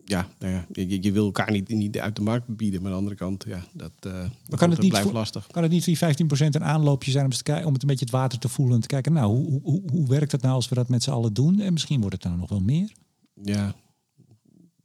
[0.04, 2.82] ja, nou ja je, je, wil elkaar niet, niet uit de markt bieden.
[2.82, 4.12] Maar aan de andere kant, ja, dat, uh,
[4.48, 5.46] maar kan het niet blijft lastig.
[5.46, 8.04] Kan het niet die 15% een aanloopje zijn om, te kijken, om het een beetje
[8.04, 10.68] het water te voelen en te kijken, nou, hoe, hoe, hoe werkt dat nou als
[10.68, 11.60] we dat met z'n allen doen?
[11.60, 12.92] En misschien wordt het nou nog wel meer.
[13.42, 13.74] Ja,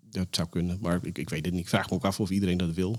[0.09, 0.77] dat zou kunnen.
[0.81, 1.63] Maar ik, ik weet het niet.
[1.63, 2.97] Ik vraag me ook af of iedereen dat wil.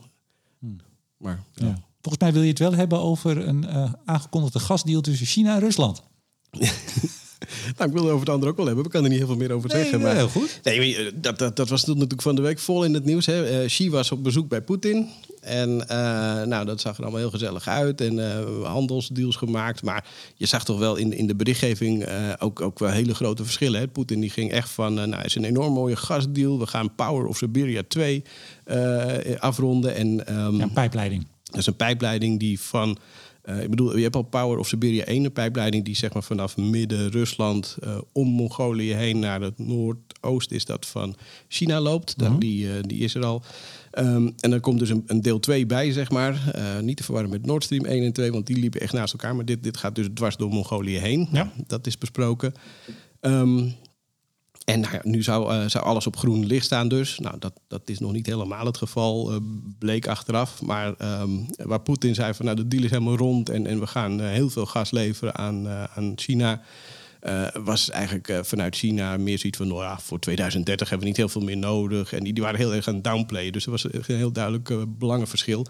[0.59, 0.77] Hmm.
[1.17, 1.67] Maar, ja.
[1.67, 1.83] ja.
[2.01, 5.61] Volgens mij wil je het wel hebben over een uh, aangekondigde gasdeal tussen China en
[5.61, 6.03] Rusland.
[7.77, 8.85] nou, ik wil het over het andere ook wel hebben.
[8.85, 10.01] We kunnen er niet heel veel meer over nee, zeggen.
[10.01, 10.61] Maar, heel goed.
[10.63, 13.27] Nee, dat, dat, dat was natuurlijk van de week vol in het nieuws.
[13.27, 13.63] Hè.
[13.63, 15.09] Uh, Xi was op bezoek bij Poetin.
[15.41, 15.87] En uh,
[16.43, 18.01] nou, dat zag er allemaal heel gezellig uit.
[18.01, 19.83] En uh, handelsdeals gemaakt.
[19.83, 22.07] Maar je zag toch wel in, in de berichtgeving
[22.39, 23.91] ook, ook wel hele grote verschillen.
[23.91, 26.59] Poetin die ging echt van, nou, het is een enorm mooie gasdeal.
[26.59, 28.23] We gaan Power of Siberia 2
[29.39, 29.95] afronden.
[29.95, 31.27] En, um, ja, pijpleiding.
[31.45, 32.99] Dat is een pijpleiding die van...
[33.45, 36.23] Uh, ik bedoel, je hebt al Power of Siberia 1, een pijpleiding die zeg maar
[36.23, 41.17] vanaf midden-Rusland uh, om Mongolië heen naar het noordoosten is dat van
[41.49, 42.17] China loopt.
[42.17, 42.39] Mm -hmm.
[42.39, 43.43] die, uh, die is er al.
[43.99, 46.53] Um, en dan komt dus een, een deel 2 bij, zeg maar.
[46.83, 49.37] niet te verwarren met Nord Stream 1 en 2, want die liepen echt naast elkaar.
[49.37, 51.29] Maar dit, dit gaat dus dwars door Mongolië heen.
[51.33, 51.53] Ja.
[51.67, 52.53] Dat is besproken.
[53.21, 53.75] Um,
[54.73, 57.19] en nou ja, nu zou, uh, zou, alles op groen licht staan dus.
[57.19, 59.37] Nou, dat, dat is nog niet helemaal het geval, uh,
[59.79, 60.63] bleek achteraf.
[60.63, 63.49] Maar um, waar Poetin zei van nou, de deal is helemaal rond...
[63.49, 66.61] en, en we gaan uh, heel veel gas leveren aan, aan China...
[67.63, 69.69] was eigenlijk vanuit China meer zoiets van...
[69.69, 72.13] nou ja, voor 2030 hebben we niet heel veel meer nodig.
[72.13, 73.53] En die, die waren heel erg aan het downplayen.
[73.53, 75.67] Dus er was een heel duidelijk belangenverschil.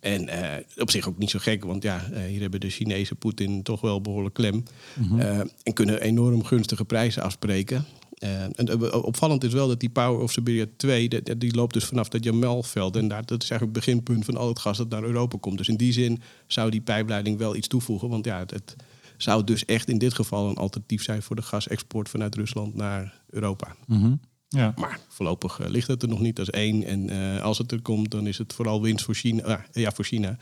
[0.00, 3.14] En uh, op zich ook niet zo gek, want ja, uh, hier hebben de Chinese
[3.14, 4.64] Poetin toch wel behoorlijk klem.
[4.94, 5.20] Mm -hmm.
[5.20, 7.84] uh, en kunnen enorm gunstige prijzen afspreken.
[8.22, 12.08] En opvallend is wel dat die Power of Siberia 2, die, die loopt dus vanaf
[12.08, 12.96] dat Jamelveld.
[12.96, 15.58] En daar, dat is eigenlijk het beginpunt van al het gas dat naar Europa komt.
[15.58, 18.08] Dus in die zin zou die pijpleiding wel iets toevoegen.
[18.08, 18.76] Want ja, het, het
[19.16, 23.20] zou dus echt in dit geval een alternatief zijn voor de gasexport vanuit Rusland naar
[23.30, 23.76] Europa.
[23.86, 24.20] Mm -hmm.
[24.48, 24.72] Ja.
[24.76, 26.84] Maar voorlopig uh, ligt het er nog niet als één.
[26.84, 29.64] En uh, als het er komt, dan is het vooral winst voor China.
[29.72, 30.36] Ja, voor China.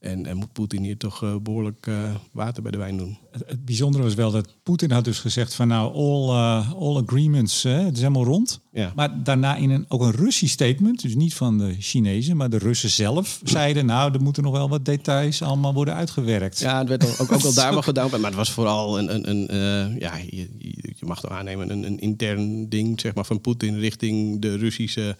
[0.00, 1.90] En, en moet Poetin hier toch behoorlijk
[2.32, 3.18] water bij de wijn doen.
[3.30, 6.30] Het, het, bijzondere was wel dat Poetin had dus gezegd van nou, all,
[6.78, 8.60] all agreements, het is helemaal rond.
[8.72, 8.92] Ja.
[8.94, 12.58] Maar daarna in een, ook een Russisch statement, dus niet van de Chinezen, maar de
[12.58, 16.58] Russen zelf zeiden nou, er moeten nog wel wat details allemaal worden uitgewerkt.
[16.58, 19.14] Ja, het werd ook, ook, ook al daar wel gedaan, maar het was vooral een,
[19.14, 23.40] een, een ja, je, je mag toch aannemen, een, een intern ding zeg maar, van
[23.40, 25.16] Poetin richting de Russische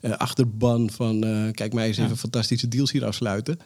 [0.00, 2.04] uh, achterban van uh, kijk mij eens ja.
[2.04, 3.58] even fantastische deals hier afsluiten.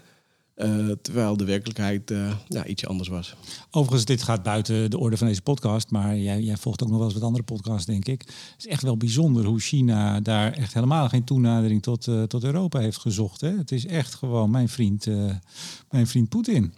[0.62, 2.12] Uh, terwijl de werkelijkheid
[2.48, 3.34] ja, ietsje anders was.
[3.70, 6.96] Overigens, dit gaat buiten de orde van deze podcast, maar jij, jij volgt ook nog
[6.96, 8.20] wel eens wat andere podcasts, denk ik.
[8.20, 12.78] Het is echt wel bijzonder hoe China daar echt helemaal geen toenadering tot, tot Europa
[12.78, 13.40] heeft gezocht.
[13.40, 13.56] Hè?
[13.56, 15.06] Het is echt gewoon mijn vriend,
[15.90, 16.74] mijn vriend Poetin.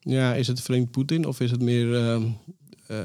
[0.00, 2.18] Ja, is het vreemd Poetin of is het meer...
[2.86, 2.96] eh,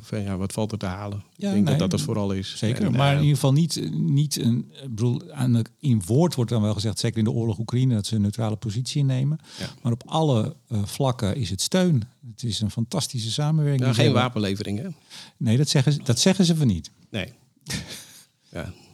[0.00, 1.22] van, ja, wat valt er te halen?
[1.36, 2.56] Ja, ik denk nee, dat dat het vooral is.
[2.56, 4.70] Zeker, En, maar in eh, ieder geval niet, niet een.
[4.82, 8.06] ik bedoel, aan in woord wordt dan wel gezegd, zeker in de oorlog Oekraïne, dat
[8.06, 9.38] ze een neutrale positie innemen.
[9.58, 9.66] Ja.
[9.82, 12.02] Maar op alle eh, vlakken is het steun.
[12.30, 13.82] Het is een fantastische samenwerking.
[13.82, 14.94] nou, geen wapenleveringen.
[15.36, 16.90] Nee, dat zeggen, ze- dat zeggen ze van niet.
[17.10, 17.32] Nee.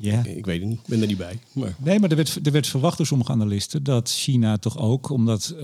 [0.01, 0.79] Ja, ik, ik weet het niet.
[0.79, 1.38] Ik ben er niet bij.
[1.53, 5.09] Maar Nee, maar er werd, er werd verwacht door sommige analisten dat China toch ook,
[5.11, 5.55] omdat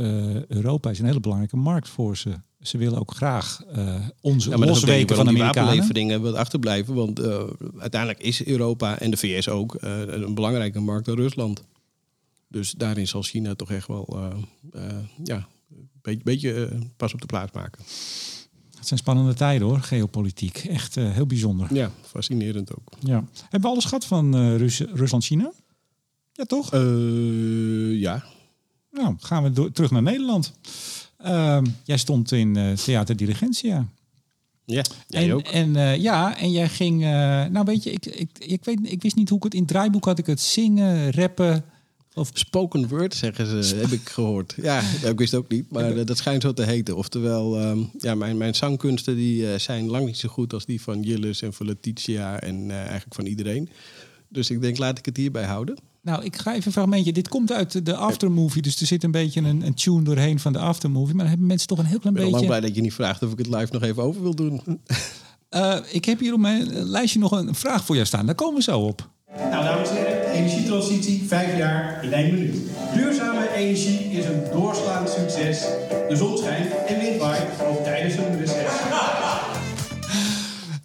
[0.49, 2.35] Europa is een hele belangrijke markt voor ze.
[2.66, 6.94] Ze willen ook graag eh onze Ja, losweken van de waarom die wapenleveringen wil achterblijven.
[6.94, 7.42] Want eh,
[7.79, 11.62] uiteindelijk is Europa en de VS ook eh, een belangrijke markt dan Rusland.
[12.48, 14.33] Dus daarin zal China toch echt wel
[15.24, 15.46] ja,
[15.77, 17.83] een beetje, beetje pas op de plaats maken.
[18.77, 20.57] Het zijn spannende tijden hoor, geopolitiek.
[20.59, 21.74] Echt heel bijzonder.
[21.74, 22.92] Ja, fascinerend ook.
[23.00, 23.24] Ja.
[23.40, 25.53] Hebben we alles gehad van Rus- Rusland-China?
[26.33, 26.70] Ja, toch?
[28.00, 28.24] Ja.
[28.90, 30.53] Nou, gaan we door, terug naar Nederland.
[31.25, 33.89] Ehm, jij stond in eh Theater Diligentia.
[34.65, 35.41] Ja, jij en, ook.
[35.41, 37.03] En eh, ja, en jij ging.
[37.03, 37.09] eh,
[37.45, 39.69] nou, weet je, ik, ik, ik, weet, ik wist niet hoe ik het in het
[39.69, 40.19] draaiboek had.
[40.19, 41.65] Ik het zingen, rappen.
[42.15, 44.55] Of Spoken word, zeggen ze, heb ik gehoord.
[44.57, 46.97] Ja, ik wist ook niet, maar dat schijnt zo te heten.
[46.97, 51.03] Oftewel, ehm, ja, mijn, mijn zangkunsten die, zijn lang niet zo goed als die van
[51.03, 53.69] Jillis en van Letitia en eigenlijk van iedereen.
[54.29, 55.77] Dus ik denk, laat ik het hierbij houden.
[56.05, 57.12] Nou, ik ga even een fragmentje.
[57.12, 60.53] Dit komt uit de aftermovie, dus er zit een beetje een, een tune doorheen van
[60.53, 61.09] de aftermovie.
[61.14, 62.61] Maar dan hebben mensen toch een heel klein Ik ben al lang beetje.
[62.61, 64.61] blij dat je niet vraagt of ik het live nog even over wil doen.
[65.49, 68.27] Eh, ik heb hier op mijn lijstje nog een vraag voor jou staan.
[68.27, 69.11] Daar komen we zo op.
[69.51, 72.57] Nou, dames en heren, energietransitie, vijf jaar in één minuut.
[72.95, 75.59] Duurzame energie is een doorslaand succes.
[76.09, 78.71] De zon schijnt en wind waait, ook tijdens een reces.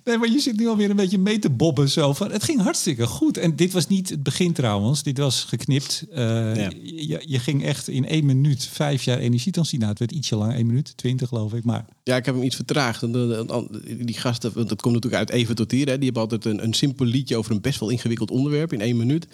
[0.09, 2.13] Nee, maar je zit nu alweer een beetje mee te bobben zo.
[2.13, 3.37] Van, het ging hartstikke goed.
[3.37, 5.03] En dit was niet het begin trouwens.
[5.03, 6.05] Dit was geknipt.
[6.11, 6.69] Eh, Ja.
[6.83, 9.79] je, je ging echt in één minuut vijf jaar energietransitie.
[9.79, 11.63] Nou, het werd ietsje lang, één minuut, twintig geloof ik.
[11.63, 13.01] Maar Ja, ik heb hem iets vertraagd.
[13.01, 13.67] De-
[14.05, 15.87] Die gasten, want dat komt natuurlijk uit Even tot hier.
[15.87, 15.95] Hè.
[15.95, 18.97] Die hebben altijd een, een simpel liedje over een best wel ingewikkeld onderwerp in één
[18.97, 19.27] minuut.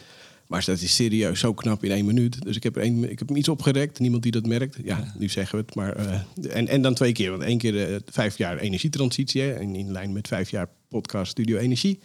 [0.47, 2.41] Maar dat is serieus zo knap in één minuut.
[2.41, 3.99] Dus ik heb, er één, ik heb hem iets opgerekt.
[3.99, 4.77] Niemand die dat merkt.
[4.83, 5.75] Ja, nu zeggen we het.
[5.75, 7.29] Maar, eh, en, en dan twee keer.
[7.29, 9.41] Want één keer eh, vijf jaar energietransitie.
[9.41, 11.99] Hè, en in lijn met vijf jaar podcast Studio Energie.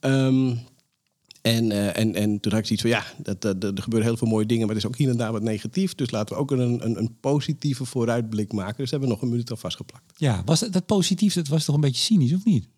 [0.00, 0.54] Ehm,
[1.42, 4.16] en, eh, en, en toen had ik zoiets van, ja, dat, dat, er gebeuren heel
[4.16, 5.94] veel mooie dingen, maar er is ook hier en daar wat negatief.
[5.94, 8.76] Dus laten we ook een, een, een positieve vooruitblik maken.
[8.76, 10.12] Dus hebben we nog een minuut al vastgeplakt.
[10.16, 12.68] ja, was dat, dat positief, dat was toch een beetje cynisch, of niet?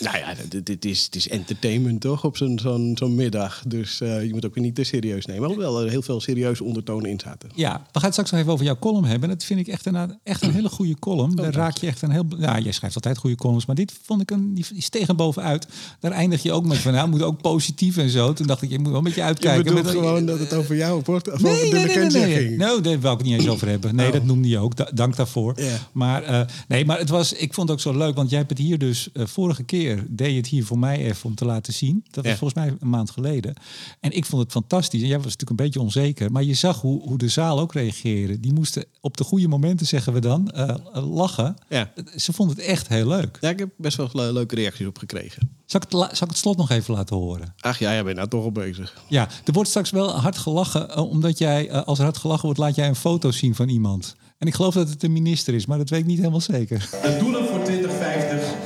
[0.00, 3.62] Nou ja, dit, dit is, het is entertainment toch op zo'n zo'n zo'n middag.
[3.68, 5.42] Dus eh, je moet ook weer niet te serieus nemen.
[5.42, 7.48] Alhoewel er heel veel serieuze ondertonen in zaten.
[7.54, 9.28] Ja, we gaan het straks nog even over jouw column hebben.
[9.28, 11.36] Dat vind ik echt een, echt een hele goede column.
[11.36, 12.24] Daar raak je echt een heel...
[12.38, 14.54] Ja, jij schrijft altijd goede columns, maar dit vond ik een...
[14.54, 15.66] Die steeg er bovenuit.
[16.00, 18.32] Daar eindig je ook met van, nou, moet ook positief en zo.
[18.32, 19.64] Toen dacht ik, je moet wel een beetje Je uitkijken.
[19.64, 21.32] bedoelt Met- gewoon dat het over jou wordt?
[21.32, 22.56] Of Nee, over nee, de nee, nee, nee.
[22.56, 23.94] Nou, daar wou ik het niet eens over hebben.
[23.94, 24.12] Nee, Oh.
[24.12, 24.76] dat noemde je ook.
[24.76, 25.54] Da- dank daarvoor.
[25.92, 28.50] Maar, eh, nee, maar het was, ik vond het ook zo leuk, want jij hebt
[28.50, 29.26] het hier dus eh,
[29.56, 32.04] vorige keer deed je het hier voor mij even om te laten zien.
[32.10, 32.38] Dat was Ja.
[32.38, 33.54] volgens mij een maand geleden.
[34.00, 35.00] En ik vond het fantastisch.
[35.00, 37.72] En jij was natuurlijk een beetje onzeker, maar je zag hoe, hoe de zaal ook
[37.72, 38.40] reageerde.
[38.40, 40.74] Die moesten op de goede momenten, zeggen we dan, eh,
[41.14, 41.56] lachen.
[41.68, 41.92] Ja.
[42.16, 43.38] Ze vonden het echt heel leuk.
[43.40, 45.50] ja, ik heb best wel le- leuke reacties op gekregen.
[45.66, 47.54] Zal ik, het, zal ik het slot nog even laten horen?
[47.60, 49.02] Ach ja, jij bent nou toch al bezig.
[49.08, 52.44] Ja, er wordt straks wel hard gelachen, eh, omdat jij, eh, als er hard gelachen
[52.44, 54.14] wordt, laat jij een foto zien van iemand.
[54.38, 56.88] En ik geloof dat het een minister is, maar dat weet ik niet helemaal zeker.
[57.02, 58.65] De doelen voor 2050,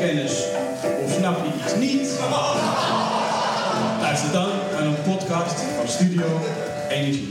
[0.00, 0.32] kennis
[1.04, 2.18] of snap je iets niet?
[4.00, 6.40] Luister dan naar een podcast van Studio
[6.88, 7.28] Energie.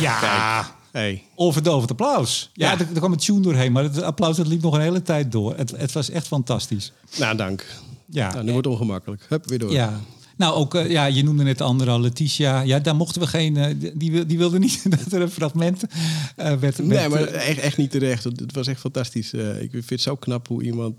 [0.00, 0.66] Ja.
[0.90, 1.22] Hey.
[1.34, 2.50] Overdovend applaus.
[2.52, 2.78] Ja, Ja.
[2.78, 5.32] Er, er kwam een tune doorheen, maar het applaus dat liep nog een hele tijd
[5.32, 5.56] door.
[5.56, 6.92] Het, het was echt fantastisch.
[7.18, 7.64] Nou, dank.
[8.06, 9.26] Ja, Nou, nu wordt het ongemakkelijk.
[9.28, 9.72] Hup, weer door.
[9.72, 10.00] ja.
[10.36, 12.60] Nou, ook, eh, ja, je noemde net de andere al, Letitia.
[12.60, 13.56] Ja, daar mochten we geen...
[13.56, 16.60] eh, die, die wilde niet dat er een fragment eh, werd...
[16.60, 18.24] werd, Nee, maar echt, echt niet terecht.
[18.24, 19.32] Het was echt fantastisch.
[19.32, 20.98] Ik vind het zo knap hoe iemand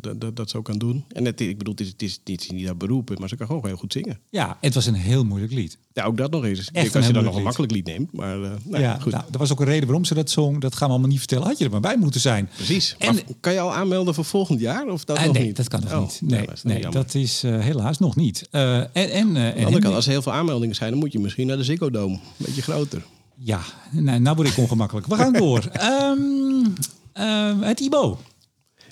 [0.00, 1.04] dat, dat, dat zo kan doen.
[1.08, 3.36] En het, ik bedoel, het is, het is, het is niet dat beroep, maar ze
[3.36, 4.18] kan gewoon heel goed zingen.
[4.30, 5.78] ja, het was een heel moeilijk lied.
[5.92, 6.58] Ja, ook dat nog eens.
[6.68, 8.12] Ik denk als je dan nog een makkelijk lied neemt.
[8.12, 9.12] Maar nou, ja, goed.
[9.12, 10.60] nou, er was ook een reden waarom ze dat zong.
[10.60, 11.46] Dat gaan we allemaal niet vertellen.
[11.46, 12.48] Had je er maar bij moeten zijn.
[12.56, 12.94] Precies.
[12.98, 14.86] En- Maar kan je al aanmelden voor volgend jaar?
[14.88, 15.56] Of dat Ah, nog nee, niet?
[15.56, 16.20] dat kan nog Oh, niet.
[16.20, 17.02] nou, Nee, dat is dan nee jammer.
[17.02, 18.48] dat is helaas nog niet.
[18.50, 20.98] Eh, en, en, eh, Aan de andere kant, als er heel veel aanmeldingen zijn, dan
[20.98, 22.14] moet je misschien naar de Ziggo Dome.
[22.14, 23.02] Een beetje groter.
[23.36, 23.60] Ja,
[23.90, 25.06] nou, nou word ik ongemakkelijk.
[25.06, 25.64] We gaan door.
[25.72, 26.66] Ehm,
[27.12, 28.18] ehm, het IBO.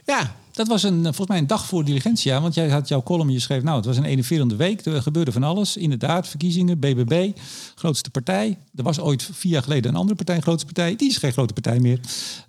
[0.04, 2.40] Ja, Dat was een, volgens mij een dag voor Diligentia.
[2.40, 3.62] Want jij had jouw column, je schreef...
[3.62, 4.86] nou, het was een enerverende week.
[4.86, 5.76] Er gebeurde van alles.
[5.76, 7.30] Inderdaad, verkiezingen, BBB,
[7.74, 8.58] grootste partij.
[8.74, 10.96] Er was ooit vier jaar geleden een andere partij, grootste partij.
[10.96, 12.00] Die is geen grote partij meer.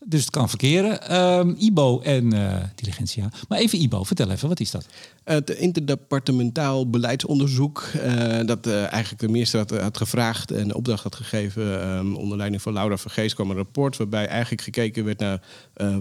[0.05, 1.17] Dus het kan verkeren.
[1.39, 3.29] Um, IBO en uh, Diligentia.
[3.47, 4.85] Maar even IBO, vertel even, wat is dat?
[5.23, 7.83] Het interdepartementaal beleidsonderzoek...
[7.95, 11.89] Uh, dat eigenlijk de minister had, gevraagd en opdracht had gegeven...
[11.97, 13.97] Um, onder leiding van Laura Vergees kwam een rapport...
[13.97, 15.41] waarbij eigenlijk gekeken werd naar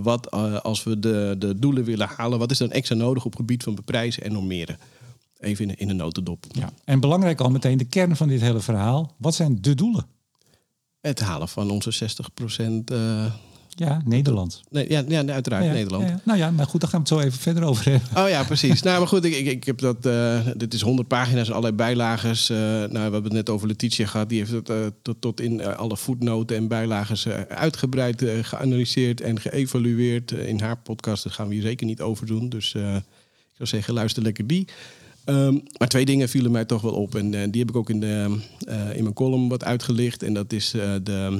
[0.03, 0.31] wat
[0.63, 2.39] als we de, de doelen willen halen...
[2.39, 4.79] wat is dan extra nodig op het gebied van beprijzen en normeren?
[5.39, 6.45] Even in, in een notendop.
[6.53, 6.71] Ja.
[6.85, 9.15] En belangrijk al meteen de kern van dit hele verhaal.
[9.19, 10.07] Wat zijn de doelen?
[11.01, 12.91] Het halen van onze 60 procent...
[12.91, 13.25] Uh,
[13.79, 14.63] ja, Nederland.
[14.71, 16.25] Nee, ja, ja uiteraard, ja, Nederland.
[16.25, 18.23] Nou ja, maar goed, daar gaan we het zo even verder over hebben.
[18.23, 18.83] Oh ja, precies.
[18.83, 20.07] nou, maar goed, ik, ik, ik heb dat...
[20.07, 22.51] Uh, dit is 100 pagina's en allerlei bijlagers.
[22.51, 24.29] Uh, nou, we hebben het net over Letitia gehad.
[24.29, 30.31] Die heeft het uh, tot, tot in alle voetnoten en bijlagers uitgebreid geanalyseerd en geëvalueerd.
[30.31, 32.49] in haar podcast daar gaan we hier zeker niet over doen.
[32.49, 33.03] Dus ik
[33.55, 34.69] zou zeggen, luister lekker die.
[35.29, 37.15] Um, maar twee dingen vielen mij toch wel op.
[37.15, 38.39] En die heb ik ook in, de,
[38.95, 40.23] in mijn column wat uitgelicht.
[40.23, 41.35] En dat is de eh,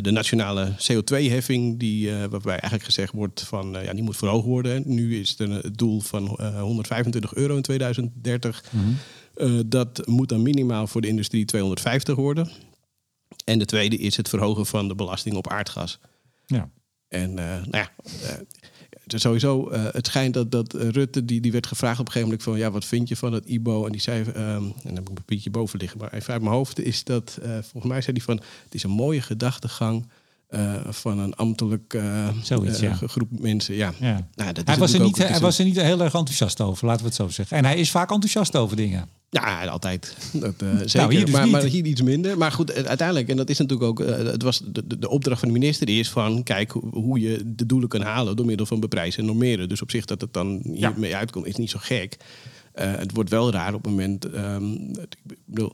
[0.00, 4.46] de nationale CO2-heffing, die, uh, waarbij eigenlijk gezegd wordt van uh, ja, die moet verhoogd
[4.46, 4.82] worden.
[4.86, 6.26] Nu is het een doel van
[6.60, 8.64] 125 euro in 2030.
[8.70, 9.68] Mm-hmm.
[9.68, 12.50] dat moet dan minimaal voor de industrie 250 worden.
[13.44, 15.98] En de tweede is het verhogen van de belasting op aardgas.
[16.46, 16.70] Ja.
[17.08, 17.90] En nou ja,
[19.16, 22.48] sowieso, uh, het schijnt dat, dat Rutte, die, die werd gevraagd op een gegeven moment
[22.48, 23.86] van, ja, wat vind je van het IBO?
[23.86, 26.42] En die zei, um, en dan heb ik een beetje boven liggen, maar even uit
[26.42, 30.06] mijn hoofd is dat, uh, volgens mij zei hij van, het is een mooie gedachtegang.
[30.50, 31.98] Uh, van een ambtelijk
[32.42, 32.94] Zoiets, ja.
[32.94, 33.74] groep mensen.
[33.74, 33.92] Ja.
[33.98, 34.28] ja.
[34.34, 37.00] Nou, dat hij, was er, niet, hij was er niet heel erg enthousiast over, laten
[37.00, 37.56] we het zo zeggen.
[37.56, 39.08] En hij is vaak enthousiast over dingen.
[39.30, 40.16] Ja, altijd.
[40.32, 40.98] Dat, uh, zeker.
[40.98, 42.38] Nou, hier dus maar, maar, hier iets minder.
[42.38, 44.00] Maar goed, uiteindelijk, en dat is natuurlijk ook.
[44.00, 47.66] Uh, het was de, de, opdracht van de minister is van kijk hoe je de
[47.66, 49.68] doelen kan halen door middel van beprijzen en normeren.
[49.68, 51.18] Dus op zich dat het dan hiermee ja.
[51.18, 52.16] uitkomt, is niet zo gek.
[52.74, 54.24] Uh, het wordt wel raar op het moment.
[54.24, 54.90] Um,
[55.28, 55.72] ik bedoel.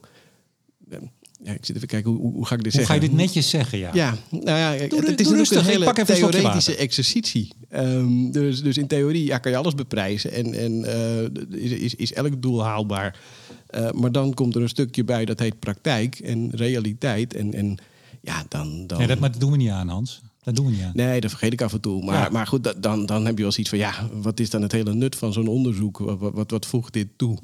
[1.43, 2.95] Ja, ik zit even kijken, hoe, hoe ga ik dit hoe zeggen?
[2.95, 3.89] ga je dit netjes zeggen, ja?
[3.93, 7.53] Ja, nou ja, doe, het is natuurlijk een hele theoretische exercitie.
[7.73, 10.71] Um, dus, dus in theorie ja, kan je alles beprijzen en, en
[11.51, 13.19] uh, is, is, is elk doel haalbaar.
[13.69, 17.33] Uh, maar dan komt er een stukje bij dat heet praktijk en realiteit.
[17.33, 17.77] En, en
[18.21, 18.87] ja, dan...
[18.87, 18.99] dan...
[18.99, 20.21] Ja, dat, maar dat doen we niet aan, Hans.
[20.43, 20.91] Dat doen we niet aan.
[20.93, 22.03] Nee, dat vergeet ik af en toe.
[22.05, 22.29] Maar, ja.
[22.29, 23.79] maar goed, dan, dan heb je wel zoiets van...
[23.79, 25.97] ja, wat is dan het hele nut van zo'n onderzoek?
[25.97, 27.37] Wat, wat, wat voegt dit toe?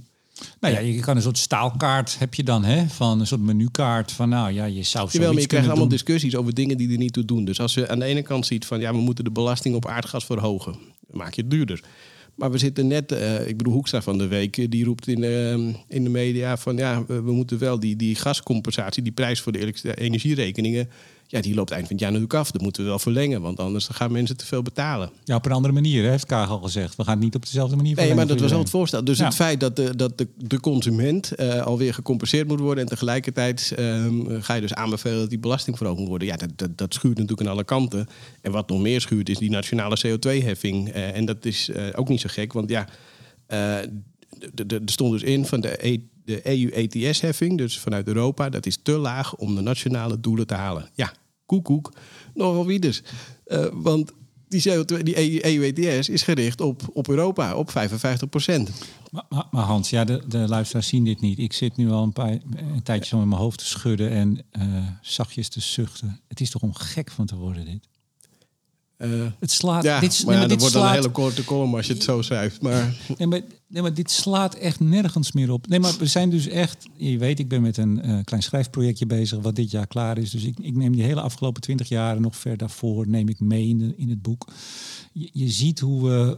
[0.59, 2.87] Nou ja, je kan een soort staalkaart heb je dan, hè?
[2.87, 6.35] Van een soort menukaart van, nou ja, je zou Jawel, maar je krijgt allemaal discussies
[6.35, 7.45] over dingen die er niet toe doen.
[7.45, 9.87] Dus als je aan de ene kant ziet van, ja, we moeten de belasting op
[9.87, 10.75] aardgas verhogen,
[11.09, 11.83] maak je het duurder.
[12.41, 15.53] Maar we zitten net, uh, ik bedoel Hoekstra van de week, die roept in, uh,
[15.87, 19.51] in de media van, ja, we, we, moeten wel die, die gascompensatie, die prijs voor
[19.51, 20.89] de energierekeningen,
[21.31, 22.51] ja, die loopt eind van het jaar natuurlijk af.
[22.51, 25.11] Dat moeten we wel verlengen, want anders gaan mensen te veel betalen.
[25.23, 26.95] Ja, op een andere manier, heeft Kaag al gezegd.
[26.95, 29.03] We gaan het niet op dezelfde manier Nee, maar dat was al het voorstel.
[29.03, 29.25] Dus ja.
[29.25, 32.83] het feit dat de, dat de, de consument uh, alweer gecompenseerd moet worden...
[32.83, 36.27] en tegelijkertijd um, ga je dus aanbevelen dat die belasting verhoogd moet worden...
[36.27, 38.07] ja, dat, dat, dat schuurt natuurlijk aan alle kanten.
[38.41, 40.95] En wat nog meer schuurt is die nationale CO2-heffing.
[40.95, 42.87] Uh, en dat is uh, ook niet zo gek, want ja...
[43.47, 43.89] er
[44.85, 48.49] stond dus in van de, e de EU-ETS-heffing, dus vanuit Europa...
[48.49, 50.89] dat is te laag om de nationale doelen te halen.
[50.93, 51.13] Ja,
[51.51, 51.93] koekoek,
[52.33, 53.03] nogal wie dus.
[53.47, 54.11] Uh, want
[54.47, 58.71] die, CO2, die EU-ETS is gericht op, op Europa, op 55 procent.
[59.11, 61.39] Maar, maar, Hans, ja, de, de luisteraars zien dit niet.
[61.39, 62.37] Ik zit nu al een, paar,
[62.83, 66.19] tijdje zo in mijn hoofd te schudden en uh, zachtjes te zuchten.
[66.27, 67.87] Het is toch om gek van te worden, dit?
[69.03, 69.83] Uh, het slaat.
[69.83, 71.93] Ja, dit, maar nee, ja, dit dat wordt slaat, een hele korte column als je
[71.93, 72.61] het zo schrijft.
[72.61, 72.93] Maar...
[73.17, 75.67] Nee, maar, nee, maar dit slaat echt nergens meer op.
[75.67, 76.87] Nee, maar we zijn dus echt.
[76.95, 80.29] Je weet, ik ben met een uh, klein schrijfprojectje bezig, wat dit jaar klaar is.
[80.29, 83.67] Dus ik, ik neem die hele afgelopen twintig jaren nog ver daarvoor, neem ik mee
[83.67, 84.47] in, de, in het boek.
[85.13, 86.37] Je, je ziet hoe we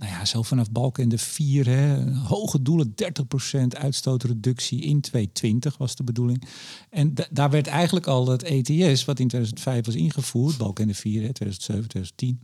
[0.00, 5.96] nou ja, zo vanaf balken de 4, hè, hoge doelen, 30% uitstootreductie in 2020 was
[5.96, 6.44] de bedoeling.
[6.90, 11.22] En daar werd eigenlijk al het ETS, wat in 2005 was ingevoerd, balken de 4,
[11.22, 12.40] hè, 2007, 2010,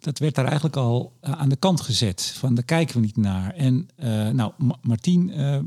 [0.00, 2.22] dat werd daar eigenlijk al uh, aan de kant gezet.
[2.38, 3.54] Van daar kijken we niet naar.
[3.54, 5.58] En uh, nou, Ma Martien uh,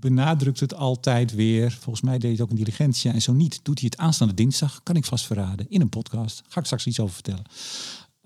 [0.00, 1.70] benadrukt het altijd weer.
[1.80, 3.12] Volgens mij deed hij het ook in Diligentia.
[3.12, 6.42] En zo niet, doet hij het aanstaande dinsdag, kan ik vast verraden, in een podcast.
[6.48, 7.44] Ga ik straks iets over vertellen.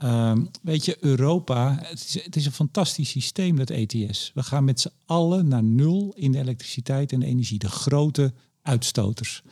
[0.04, 4.30] Um, weet je, Europa, het is, het is, een fantastisch systeem, dat ETS.
[4.34, 7.58] We gaan met z'n allen naar nul in de elektriciteit en de energie.
[7.58, 8.32] De grote
[8.62, 9.42] uitstoters.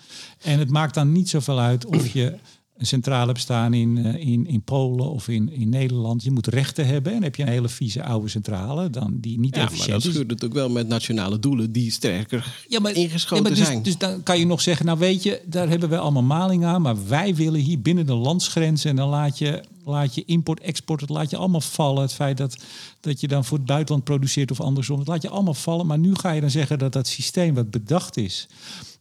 [0.43, 2.39] En het maakt dan niet zoveel uit of je
[2.77, 6.23] een centrale hebt staan in, uh, in, in Polen of in, in Nederland.
[6.23, 7.13] Je moet rechten hebben.
[7.13, 10.13] En heb je een hele vieze oude centrale, dan die niet ja, efficiënt maar dat
[10.13, 13.83] schuurt natuurlijk wel met nationale doelen die sterker ja, maar, ingeschoten ja, maar dus, zijn.
[13.83, 16.83] Dus dan kan je nog zeggen, nou weet je, daar hebben we allemaal maling aan.
[16.83, 21.01] Maar wij willen hier binnen de landsgrenzen en dan laat je laat je import, export,
[21.01, 22.03] het laat je allemaal vallen.
[22.03, 22.57] Het feit dat,
[23.01, 25.87] dat je dan voor het buitenland produceert of andersom, dat laat je allemaal vallen.
[25.87, 28.49] Maar nu ga je dan zeggen dat dat systeem wat bedacht is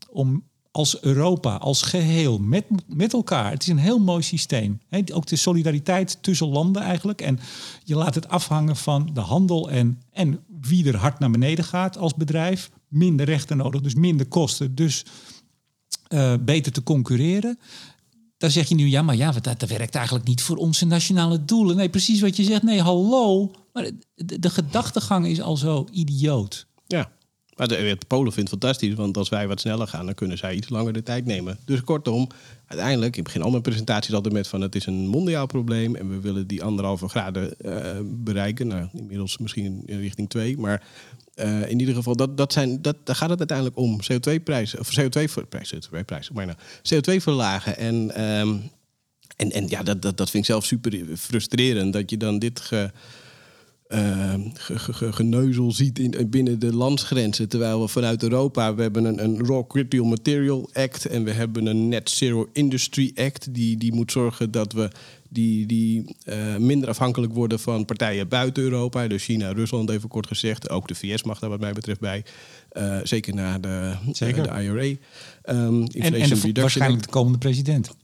[0.09, 3.51] om als Europa, als geheel, met, met elkaar.
[3.51, 4.81] Het is een heel mooi systeem.
[5.13, 7.21] ook de solidariteit tussen landen eigenlijk.
[7.21, 7.39] En
[7.83, 11.97] je laat het afhangen van de handel en, en wie er hard naar beneden gaat
[11.97, 12.71] als bedrijf.
[12.87, 14.75] Minder rechten nodig, dus minder kosten.
[14.75, 15.05] Dus
[16.09, 17.59] uh, beter te concurreren.
[18.43, 21.75] Dan zeg je nu, ja, maar ja, dat, werkt eigenlijk niet voor onze nationale doelen.
[21.75, 22.63] Nee, precies wat je zegt.
[22.63, 23.51] Nee, hallo.
[23.73, 26.65] Maar de, de gedachtegang is al zo idioot.
[26.87, 27.11] Ja,
[27.55, 30.55] maar de, Polen vindt het fantastisch, want als wij wat sneller gaan, dan kunnen zij
[30.55, 31.57] iets langer de tijd nemen.
[31.65, 32.27] Dus kortom,
[32.67, 36.09] uiteindelijk, ik begin al mijn presentaties altijd met van het is een mondiaal probleem en
[36.09, 38.67] we willen die anderhalve graden uh, bereiken.
[38.67, 40.83] Nou, inmiddels misschien in richting twee, maar
[41.35, 43.99] uh, in ieder geval, dat, dat zijn, dat, daar gaat het uiteindelijk om.
[44.01, 46.57] CO2-prijzen, of CO2-prijzen, CO2-prijzen, maar nou,
[46.93, 47.77] CO2 verlagen.
[47.77, 48.71] En, um,
[49.35, 52.69] en, en ja, dat, dat, dat vind ik zelf super frustrerend, dat je dan dit
[53.93, 54.33] uh,
[55.11, 57.49] geneuzel ziet in, binnen de landsgrenzen.
[57.49, 61.65] Terwijl we vanuit Europa, we hebben een, een Raw Critical Material Act en we hebben
[61.65, 63.53] een Net Zero Industry Act.
[63.53, 64.89] Die, die moet zorgen dat we
[65.33, 69.07] die, die uh, minder afhankelijk worden van partijen buiten Europa.
[69.07, 70.69] Dus China, Rusland even kort gezegd.
[70.69, 72.23] Ook de VS mag daar wat mij betreft bij.
[72.73, 74.43] Uh, zeker na de, zeker.
[74.43, 74.83] de IRA.
[74.83, 74.97] Um,
[75.43, 77.95] ehm, en, en de, waarschijnlijk de komende president.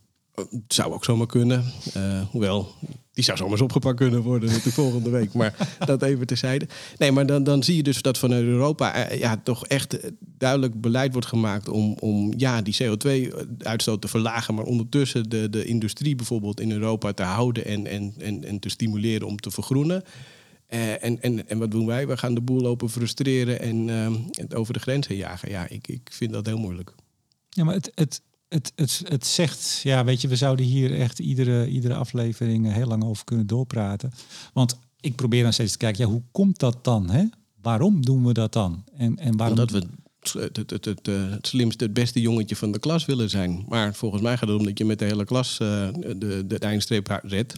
[0.68, 1.66] Zou ook zomaar kunnen.
[1.98, 2.76] Uh, hoewel,
[3.14, 5.34] die zou zomaar eens opgepakt kunnen worden de volgende week.
[5.34, 6.68] Maar dat even terzijde.
[6.98, 10.82] Nee, maar dan, dan zie je dus dat vanuit Europa uh, ja, toch echt duidelijk
[10.82, 14.56] beleid wordt gemaakt om, om ja, die CO2-uitstoot te verlagen.
[14.56, 18.70] Maar ondertussen de, de industrie bijvoorbeeld in Europa te houden en, en, en, en te
[18.70, 20.04] stimuleren om te vergroenen.
[20.68, 22.08] En, en, en wat doen wij?
[22.08, 23.88] We gaan de boel lopen frustreren en
[24.32, 25.50] het over de grenzen jagen.
[25.50, 26.94] Ja, ik, ik vind dat heel moeilijk.
[27.50, 31.20] Ja, maar het, het, het, het, het zegt, ja, weet je, we zouden hier echt
[31.20, 34.12] iedere, iedere aflevering heel lang over kunnen doorpraten.
[34.54, 37.10] Want ik probeer dan steeds te kijken, ja, hoe komt dat dan?
[37.10, 37.26] Hè?
[37.62, 38.84] Waarom doen we dat dan?
[38.98, 39.60] En, en waarom...
[39.60, 39.88] Omdat we
[40.40, 43.66] het, het, het, het, eh, slimste, het beste jongetje van de klas willen zijn.
[43.68, 45.88] Maar volgens mij gaat het om dat je met de hele klas uh,
[46.18, 47.58] de, de eindstreep redt.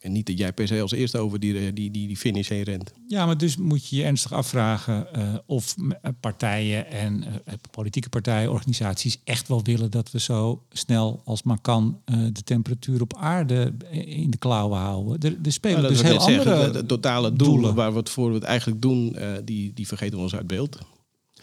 [0.00, 2.48] En niet dat jij per se als eerste over die, eh, die, die, die finish
[2.48, 2.92] heen rent.
[3.06, 8.08] Ja, maar dus moet je je ernstig afvragen uh, of eh, partijen en uh, politieke
[8.08, 13.00] partijen, organisaties echt wel willen dat we zo snel als maar kan uh, de temperatuur
[13.00, 15.30] op aarde in de klauwen houden.
[15.30, 18.10] Er, er spelen nou, dus heel andere zeggen, de, totale doelen, doelen, waar we het
[18.10, 20.78] voor we het eigenlijk doen, die, die vergeten we ons uit beeld.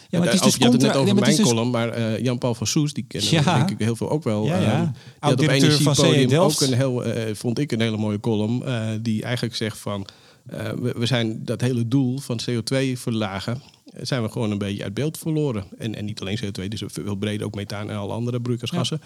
[0.09, 1.45] Ja, maar het is dus je had het net over mijn dus...
[1.45, 3.57] column, maar uh, Jan-Paul van Soes, die kennen ja.
[3.57, 4.45] denk ik heel veel ook wel.
[4.45, 4.93] Ja, ja.
[5.23, 8.63] Uh, op Energiepodium ook een heel, uh, vond ik een hele mooie column,
[9.01, 10.07] die eigenlijk zegt van,
[10.45, 13.61] we, we, zijn dat hele doel van CO2 verlagen,
[14.01, 15.65] zijn we gewoon een beetje uit beeld verloren.
[15.77, 19.01] En, en niet alleen CO2, dus veel breder ook methaan en alle andere broeikasgassen.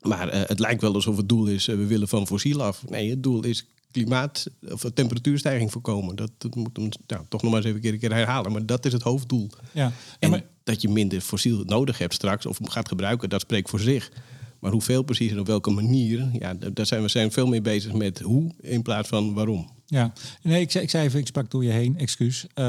[0.00, 2.88] Maar het lijkt wel alsof het doel is, we willen van fossiel af.
[2.88, 6.16] Nee, het doel is klimaat- of temperatuurstijging voorkomen.
[6.16, 8.52] Dat, dat moet hem nou, toch nog maar eens even een keer herhalen.
[8.52, 9.50] Maar dat is het hoofddoel.
[9.72, 9.92] Ja.
[10.18, 10.44] En maar...
[10.64, 14.10] dat je minder fossiel nodig hebt straks of gaat gebruiken, dat spreekt voor zich.
[14.58, 17.92] Maar hoeveel precies en op welke manier, ja, daar zijn we zijn veel meer bezig
[17.92, 19.70] met hoe in plaats van waarom.
[19.86, 20.12] Ja,
[20.42, 22.46] nee, ik zei, ik zei even, ik sprak door je heen, excuus.
[22.54, 22.64] Uh,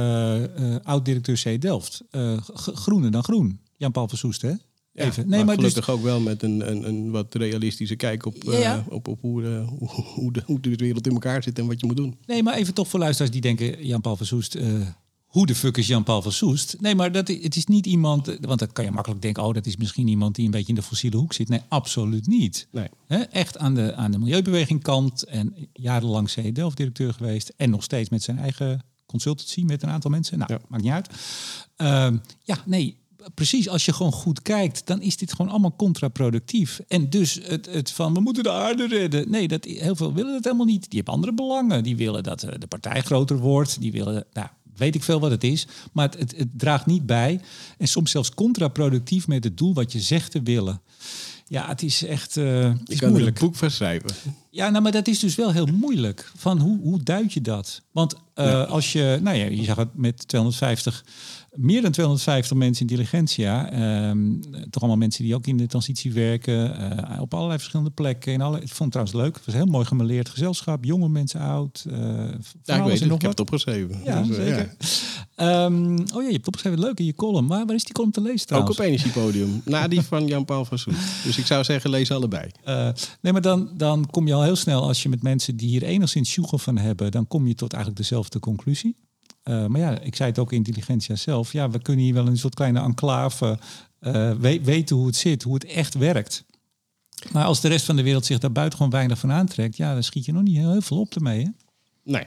[0.59, 2.03] uh, Oud-directeur C Delft.
[2.11, 3.59] Uh, groener dan groen.
[3.77, 4.51] Jan-Paul van Soest, hè?
[4.99, 5.27] Even.
[5.27, 5.95] Nee, maar, maar gelukkig dus...
[5.95, 9.65] ook wel met een, een, een wat realistische kijk op, uh, op, op hoe, de,
[10.15, 12.17] hoe, de, hoe de wereld in elkaar zit en wat je moet doen.
[12.25, 14.87] Nee, maar even toch voor luisteraars die denken, Jan-Paul van Soest, uh,
[15.25, 16.75] hoe de fuck is Jan-Paul van Soest?
[16.79, 19.65] Nee, maar dat, het is niet iemand, want dat kan je makkelijk denken, oh, dat
[19.65, 21.49] is misschien iemand die een beetje in de fossiele hoek zit.
[21.49, 22.67] Nee, absoluut niet.
[22.71, 22.87] Nee.
[23.25, 28.09] echt aan de, aan de milieubeweging kant en jarenlang C Delft-directeur geweest en nog steeds
[28.09, 30.37] met zijn eigen consultancy met een aantal mensen.
[30.37, 31.09] Nou, maakt niet uit.
[31.77, 32.98] Uh, ja, nee,
[33.33, 36.79] precies, als je gewoon goed kijkt, dan is dit gewoon allemaal contraproductief.
[36.87, 39.29] En dus het, het van we moeten de aarde redden.
[39.29, 40.89] Nee, dat, heel veel willen dat helemaal niet.
[40.89, 41.83] Die hebben andere belangen.
[41.83, 43.81] Die willen dat eh, de partij groter wordt.
[43.81, 45.67] Die willen, nou, weet ik veel wat het is.
[45.93, 47.41] Maar het, het, draagt niet bij.
[47.77, 50.81] En soms zelfs contraproductief met het doel wat je zegt te willen.
[51.45, 53.39] Ja, het is echt uh, het is moeilijk.
[53.39, 54.09] een boek verschrijven.
[54.49, 56.31] Ja, nou, maar dat is dus wel heel moeilijk.
[56.35, 57.81] Van hoe, hoe duid je dat?
[57.91, 61.05] Want uh, als je, nou ja, je zag het met 250
[61.55, 63.73] meer dan 250 mensen in Diligentia.
[64.09, 66.81] Um, toch allemaal mensen die ook in de transitie werken.
[67.11, 68.33] Uh, op allerlei verschillende plekken.
[68.33, 69.35] In alle, ik vond het trouwens leuk.
[69.35, 70.83] Het was een heel mooi gemeleerd gezelschap.
[70.83, 71.85] Jonge mensen, oud.
[71.87, 71.97] Uh,
[72.63, 73.11] ja, ik weet het.
[73.11, 74.01] Ik heb het opgeschreven.
[74.03, 74.75] Ja, dus, zeker.
[75.35, 75.65] Ja.
[75.65, 76.79] Um, oh ja, je hebt opgeschreven.
[76.79, 77.45] Leuk in je column.
[77.45, 78.71] Maar waar is die column te lezen trouwens?
[78.73, 79.61] Ook op Energiepodium.
[79.65, 80.95] na die van Jan-Paul van Soet.
[81.23, 82.49] Dus ik zou zeggen, lees allebei.
[83.21, 85.83] nee, maar dan, dan kom je al heel snel, als je met mensen die hier
[85.83, 88.95] enigszins sjoegel van hebben, dan kom je tot eigenlijk dezelfde conclusie.
[89.43, 91.51] Uh, maar ja, ik zei het ook intelligentia zelf.
[91.51, 93.59] Ja, we kunnen hier wel een soort kleine enclave
[93.99, 96.45] we weten hoe het zit, hoe het echt werkt.
[97.31, 100.03] Maar als de rest van de wereld zich daar buitengewoon weinig van aantrekt, ja, dan
[100.03, 101.43] schiet je nog niet heel, heel veel op ermee.
[101.43, 101.49] Hè?
[102.03, 102.25] Nee.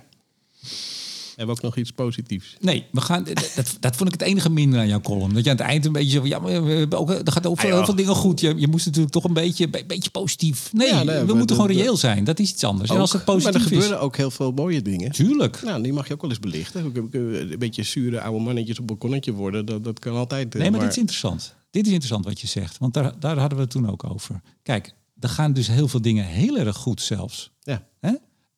[1.36, 2.56] Hebben we ook nog iets positiefs?
[2.60, 3.24] Nee, we gaan,
[3.54, 5.34] dat, dat vond ik het enige minder aan jouw column.
[5.34, 7.32] Dat je aan het eind een beetje zo van, ja, maar we hebben ook, er
[7.32, 8.40] gaat over Ah, heel veel dingen goed.
[8.40, 10.72] Je, je moest natuurlijk toch een beetje, een beetje positief.
[10.72, 12.24] Nee, Ja, nee, we moeten gewoon reëel zijn.
[12.24, 12.88] Dat is iets anders.
[12.90, 13.00] en Ook.
[13.00, 15.12] als het maar er positief is, gebeuren ook heel veel mooie dingen.
[15.12, 15.62] tuurlijk.
[15.62, 16.84] Nou, die mag je ook wel eens belichten.
[16.84, 20.54] Ook Een beetje zure oude mannetjes op een balkonnetje worden, dat, dat kan altijd.
[20.54, 21.54] eh, Nee, maar dit is interessant.
[21.70, 24.40] Dit is interessant wat je zegt, want daar, daar hadden we het toen ook over.
[24.62, 27.50] Kijk, er gaan dus heel veel dingen heel erg goed zelfs.
[27.62, 27.86] Ja.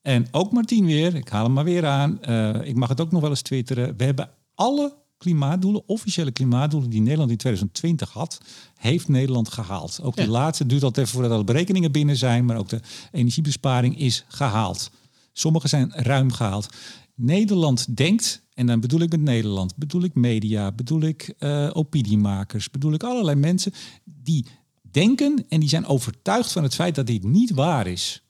[0.05, 2.23] En ook Martien weer, ik haal hem maar weer aan.
[2.23, 3.97] eh, ik mag het ook nog wel eens twitteren.
[3.97, 8.41] We hebben alle klimaatdoelen, officiële klimaatdoelen die Nederland in 2020 had,
[8.77, 9.99] heeft Nederland gehaald.
[10.03, 10.29] Ook de Ja.
[10.29, 12.81] laatste duurt altijd even voordat alle berekeningen binnen zijn, maar ook de
[13.13, 14.91] energiebesparing is gehaald.
[15.33, 16.69] Sommige zijn ruim gehaald.
[17.15, 22.71] Nederland denkt, en dan bedoel ik met Nederland, bedoel ik media, bedoel ik eh, opiniemakers,
[22.71, 23.73] bedoel ik allerlei mensen
[24.05, 24.47] die
[24.91, 28.23] denken en die zijn overtuigd van het feit dat dit niet waar is.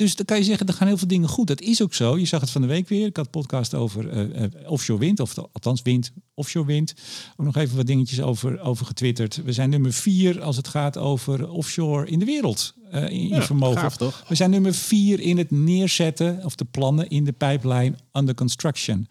[0.00, 1.46] Dus dan kan je zeggen, er gaan heel veel dingen goed.
[1.46, 2.18] Dat is ook zo.
[2.18, 3.06] Je zag het van de week weer.
[3.06, 6.94] Ik had een podcast over eh, eh, offshore wind, of althans wind, offshore wind.
[7.36, 9.42] Ook nog even wat dingetjes over, over getwitterd.
[9.44, 12.74] We zijn nummer vier als het gaat over offshore in de wereld.
[12.90, 13.80] eh, in, vermogen.
[13.80, 14.24] gaaf, toch?
[14.28, 19.08] We zijn nummer vier in het neerzetten of de plannen in de pijplijn under construction.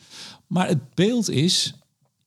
[0.48, 1.74] Maar het beeld is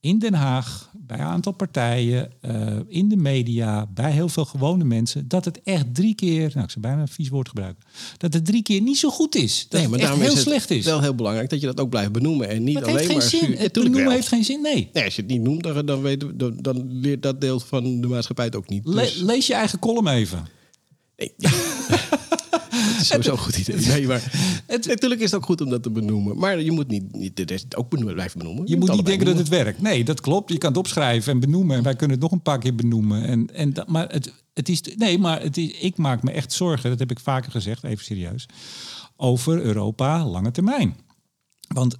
[0.03, 4.85] in Den Haag, bij een aantal partijen, eh, in de media, bij heel veel gewone
[4.85, 7.85] mensen, dat het echt drie keer, nou ik zou bijna een vies woord gebruiken,
[8.17, 9.67] dat het drie keer niet zo goed is.
[9.69, 10.85] Dat het echt heel is het slecht is.
[10.85, 12.49] wel heel belangrijk dat je dat ook blijft benoemen.
[12.49, 13.49] En niet maar het alleen heeft geen maar...
[13.51, 13.63] zin.
[13.65, 14.11] Het benoemen wel.
[14.13, 14.61] heeft geen zin.
[14.63, 14.91] Nee.
[14.93, 17.61] Nee, als je het niet noemt, dan, dan, weten we- dan, dan leert dat deel
[17.61, 18.87] van de maatschappij het ook niet.
[18.87, 20.47] Le- Dus, lees je eigen column even.
[21.23, 21.51] Nee, ja.
[22.73, 23.87] Het is sowieso een goed idee.
[23.87, 24.23] Nee, maar,
[24.67, 26.39] Het- natuurlijk is het ook goed om dat te benoemen.
[26.39, 28.67] Maar je moet niet, niet de rest ook benoemen, blijven benoemen.
[28.67, 29.81] Je moet niet denken dat het werkt.
[29.83, 30.53] Nee, dat klopt.
[30.53, 31.77] Je kan het opschrijven en benoemen.
[31.77, 33.25] En wij kunnen het nog een paar keer benoemen.
[33.25, 34.83] En, en, dat- maar het, het is.
[34.97, 36.91] Nee, maar het is, ik maak me echt zorgen.
[36.91, 38.47] Dat heb ik vaker gezegd, even serieus.
[39.17, 40.97] Over Europa lange termijn.
[41.73, 41.97] Want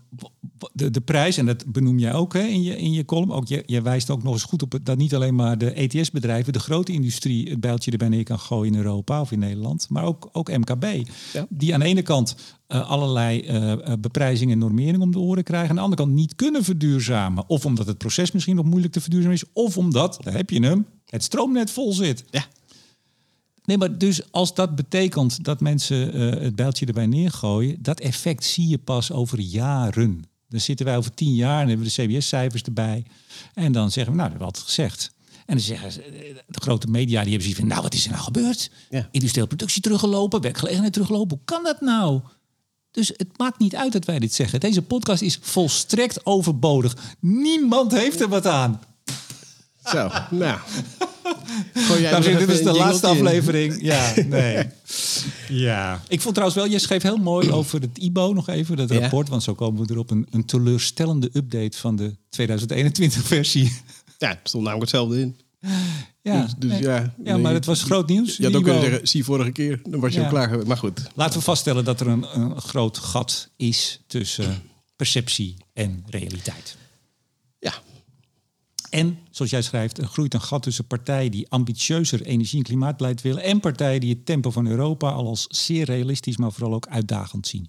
[0.73, 3.33] de, de prijs, en dat benoem jij ook hè, in, je, in je column.
[3.33, 5.71] Ook, je, je wijst ook nog eens goed op het, dat niet alleen maar de
[5.71, 9.87] ETS-bedrijven, de grote industrie, het bijltje erbij neer kan gooien in Europa of in Nederland.
[9.89, 10.85] Maar ook, ook MKB.
[11.33, 11.47] Ja.
[11.49, 15.45] Die aan de ene kant eh, allerlei eh, eh, beprijzingen en normeringen om de oren
[15.45, 15.69] krijgen.
[15.69, 17.45] Aan de andere kant niet kunnen verduurzamen.
[17.47, 19.45] Of omdat het proces misschien nog moeilijk te verduurzamen is.
[19.53, 22.25] Of omdat, daar heb je hem, het stroomnet vol zit.
[22.31, 22.45] Ja.
[23.65, 28.45] Nee, maar dus als dat betekent dat mensen eh, het bijltje erbij neergooien, dat effect
[28.45, 30.25] zie je pas over jaren.
[30.49, 33.05] Dan zitten wij over tien jaar en hebben we de CBS-cijfers erbij.
[33.55, 35.13] En dan zeggen we, nou, dat hebben we altijd gezegd.
[35.47, 38.05] En dan zeggen ze, eh, de grote media, die hebben zoiets van, nou, wat is
[38.05, 38.71] er nou gebeurd?
[38.91, 39.09] Ja.
[39.11, 41.37] Industriële productie teruggelopen, werkgelegenheid teruggelopen.
[41.37, 42.21] Hoe kan dat nou?
[42.91, 44.61] Dus het maakt niet uit dat wij dit zeggen.
[44.61, 46.97] Deze podcast is volstrekt overbodig.
[47.21, 48.81] Niemand heeft er wat aan.
[49.85, 50.59] Zo, nou.
[51.75, 53.13] Dames en heren, dit is de laatste in.
[53.13, 53.83] aflevering.
[53.83, 54.67] Ja, nee.
[55.49, 56.03] Ja.
[56.09, 58.99] Ik vond trouwens wel, je schreef heel mooi over het IBO nog even, dat Ja.
[59.01, 59.29] rapport.
[59.29, 63.73] Want zo komen we erop een, een teleurstellende update van de 2021-versie.
[64.19, 65.37] Ja, het stond namelijk hetzelfde in.
[66.23, 66.83] Ja, Dus, dus nee.
[66.83, 68.37] ja, ja, nee, maar het was groot nieuws.
[68.37, 68.71] Je had ook IBO.
[68.71, 70.25] kunnen zeggen, zie vorige keer, dan was je Ja.
[70.25, 70.67] ook klaar geweest.
[70.67, 74.63] Maar goed, Laten we vaststellen dat er een, een groot gat is tussen
[74.97, 76.77] perceptie en realiteit.
[78.93, 83.23] En, zoals jij schrijft, er groeit een gat tussen partijen die ambitieuzer energie- en klimaatbeleid
[83.23, 86.87] willen en partijen die het tempo van Europa al als zeer realistisch, maar vooral ook
[86.87, 87.69] uitdagend zien.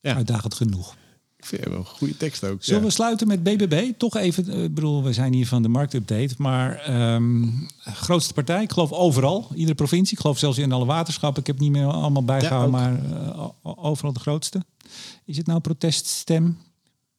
[0.00, 0.14] Ja.
[0.14, 0.96] Uitdagend genoeg.
[1.36, 2.62] Ik vind het wel een goede tekst ook.
[2.62, 2.86] Zullen ja.
[2.86, 3.92] we sluiten met BBB?
[3.98, 7.48] Toch even, eh, ik bedoel, we zijn hier van de marktupdate, maar ehm,
[7.78, 11.58] grootste partij, ik geloof overal, iedere provincie, ik geloof zelfs in alle waterschappen, ik heb
[11.58, 14.64] niet meer allemaal bijgehouden, Ja, maar eh, overal de grootste.
[15.24, 16.58] Is het nou proteststem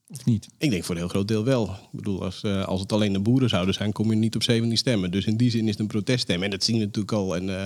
[0.09, 0.47] of niet?
[0.57, 1.69] Ik denk voor een heel groot deel wel.
[1.69, 4.43] Ik bedoel, als, eh, als het alleen de boeren zouden zijn, kom je niet op
[4.43, 5.11] 17 stemmen.
[5.11, 6.43] Dus in die zin is het een proteststem.
[6.43, 7.35] En dat zien we natuurlijk al.
[7.35, 7.65] En, eh,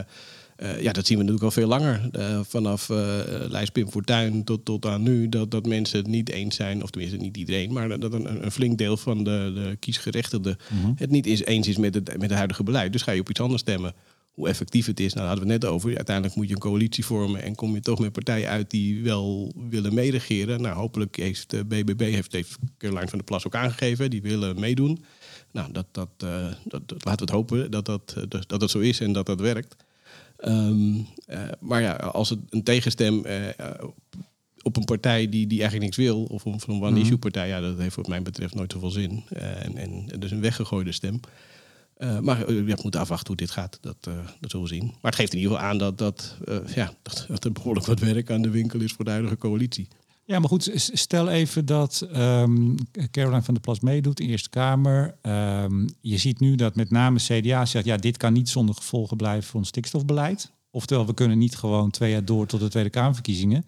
[0.55, 2.09] eh, ja, dat zien we natuurlijk al veel langer.
[2.47, 2.89] Vanaf
[3.49, 5.29] Lijst Pim Fortuyn tot, tot aan nu.
[5.29, 6.83] Dat, dat mensen het niet eens zijn.
[6.83, 7.73] Of tenminste niet iedereen.
[7.73, 10.57] Maar dat een, een flink deel van de, de kiesgerechtigden
[10.95, 12.91] het niet eens is met het, met het huidige beleid.
[12.91, 13.93] Dus ga je op iets anders stemmen.
[14.31, 15.95] Hoe effectief het is, nou, daar hadden we het net over.
[15.95, 19.53] Uiteindelijk moet je een coalitie vormen en kom je toch met partijen uit die wel
[19.69, 20.61] willen meeregeren.
[20.61, 24.59] Nou, hopelijk heeft de BBB, heeft, heeft Caroline van der Plas ook aangegeven, die willen
[24.59, 25.03] meedoen.
[25.51, 28.69] Nou, dat, dat, uh, dat, dat, laten we het hopen dat dat, dat, dat dat
[28.69, 29.75] zo is en dat dat werkt.
[30.45, 30.95] Um,
[31.27, 33.47] uh, maar ja, als het een tegenstem uh,
[34.61, 37.77] op een partij die, die eigenlijk niks wil, of van een one-issue partij, ja, dat
[37.77, 39.23] heeft wat mij betreft nooit zoveel zin.
[39.29, 41.19] En, en, en dus een weggegooide stem.
[42.03, 43.77] Uh, maar uh, je moet afwachten hoe dit gaat.
[43.81, 44.85] Dat, uh, dat zullen we zien.
[44.85, 46.37] Maar het geeft in ieder geval aan dat, dat,
[46.75, 49.87] ja, dat, dat er behoorlijk wat werk aan de winkel is voor de huidige coalitie.
[50.25, 52.75] Ja, maar goed, stel even dat um,
[53.11, 55.15] Caroline van der Plas meedoet in de Eerste Kamer.
[55.21, 59.17] Um, je ziet nu dat met name CDA zegt, ja, dit kan niet zonder gevolgen
[59.17, 60.51] blijven voor ons stikstofbeleid.
[60.69, 63.63] Oftewel, we kunnen niet gewoon twee jaar door tot de Tweede Kamerverkiezingen.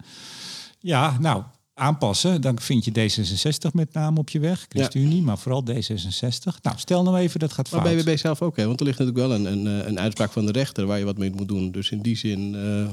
[0.80, 1.42] Ja, nou,
[1.74, 2.40] aanpassen.
[2.40, 4.66] Dan vind je D66 met name op je weg.
[4.68, 5.22] ChristenUnie, ja.
[5.22, 6.60] maar vooral D66.
[6.62, 7.84] Nou, stel nou even dat gaat fout.
[7.84, 8.66] Maar BBB zelf ook, hè?
[8.66, 11.04] want er ligt natuurlijk wel een, een, eh, een uitspraak van de rechter waar je
[11.04, 11.70] wat mee moet doen.
[11.70, 12.90] Dus in die zin, uh,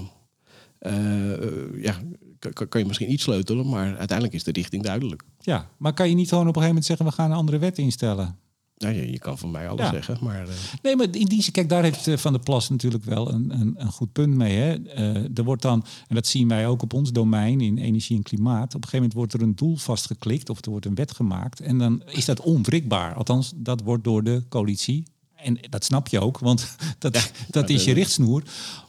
[0.94, 1.96] uh, ja,
[2.40, 5.24] kan je misschien iets sleutelen, maar uiteindelijk is de richting duidelijk.
[5.40, 7.58] Ja, maar kan je niet gewoon op een gegeven moment zeggen, we gaan een andere
[7.58, 8.40] wet instellen?
[8.82, 10.48] Ja, je, je kan van mij alles zeggen, maar...
[10.48, 10.54] Uh...
[10.82, 13.92] Nee, maar in die kijk, daar heeft Van der Plas natuurlijk wel een, een, een
[13.92, 14.58] goed punt mee.
[14.58, 14.78] Hè?
[14.78, 18.24] Uh, er wordt dan, en dat zien wij ook op ons domein in energie en
[18.24, 21.12] klimaat, op een gegeven moment wordt er een doel vastgeklikt of er wordt een wet
[21.12, 23.14] gemaakt en dan is dat onwrikbaar.
[23.14, 25.04] Althans, dat wordt door de coalitie
[25.36, 28.44] en dat snap je ook, want dat, ja, dat is je richtsnoer.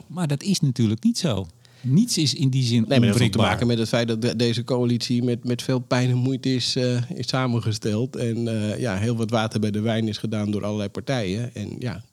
[0.06, 1.46] Maar dat is natuurlijk niet zo.
[1.82, 4.22] Niets is in die zin nee, maar dat heeft te maken met het feit dat
[4.22, 8.16] de, deze coalitie met, met veel pijn en moeite is, uh, is samengesteld.
[8.16, 11.54] En uh, ja, heel wat water bij de wijn is gedaan door allerlei partijen.
[11.54, 12.04] En ja,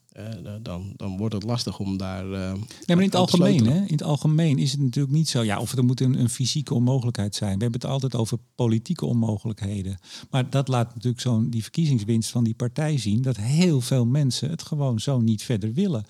[0.61, 2.26] dan, dan wordt het lastig om daar.
[2.26, 3.76] Uh, nee, maar in het algemeen, hè?
[3.76, 5.43] In het algemeen is het natuurlijk niet zo.
[5.43, 7.55] Ja, of er moet een, een fysieke onmogelijkheid zijn.
[7.57, 9.99] We hebben het altijd over politieke onmogelijkheden.
[10.30, 14.49] Maar dat laat natuurlijk zo'n die verkiezingswinst van die partij zien dat heel veel mensen
[14.49, 16.05] het gewoon zo niet verder willen.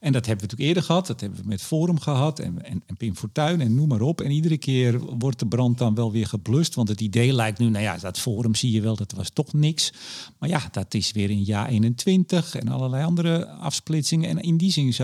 [0.00, 1.06] En dat hebben we natuurlijk eerder gehad.
[1.06, 4.20] Dat hebben we met Forum gehad en, en, en Pim Fortuyn en noem maar op.
[4.20, 6.74] En iedere keer wordt de brand dan wel weer geblust.
[6.74, 9.52] Want het idee lijkt nu, nou ja, dat Forum zie je wel, dat was toch
[9.52, 9.92] niks.
[10.38, 14.28] Maar ja, dat is weer in jaar 21 en allerlei andere afsplitsingen.
[14.28, 14.94] En in die zin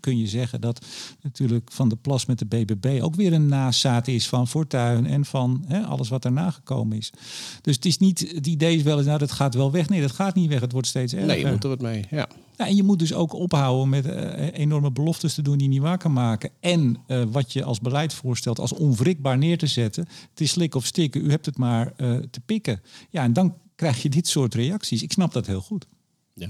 [0.00, 0.86] kun je zeggen dat
[1.20, 5.24] natuurlijk Van de Plas met de BBB ook weer een nazaat is van Fortuin en
[5.24, 7.12] van hè, alles wat daarna gekomen is.
[7.60, 9.88] Dus het is niet, het idee is wel eens, nou dat gaat wel weg.
[9.88, 10.60] Nee, dat gaat niet weg.
[10.60, 11.28] Het wordt steeds erger.
[11.28, 12.28] Nee, je moet er wat mee, ja.
[12.56, 15.80] Ja, en je moet dus ook ophouden met uh, enorme beloftes te doen die niet
[15.80, 16.50] waar kan maken.
[16.60, 20.06] En uh, wat je als beleid voorstelt als onwrikbaar neer te zetten.
[20.30, 22.82] Het is slik of stikken, u hebt het maar uh, te pikken.
[23.10, 25.02] Ja, en dan krijg je dit soort reacties.
[25.02, 25.86] Ik snap dat heel goed.
[26.34, 26.48] Ja.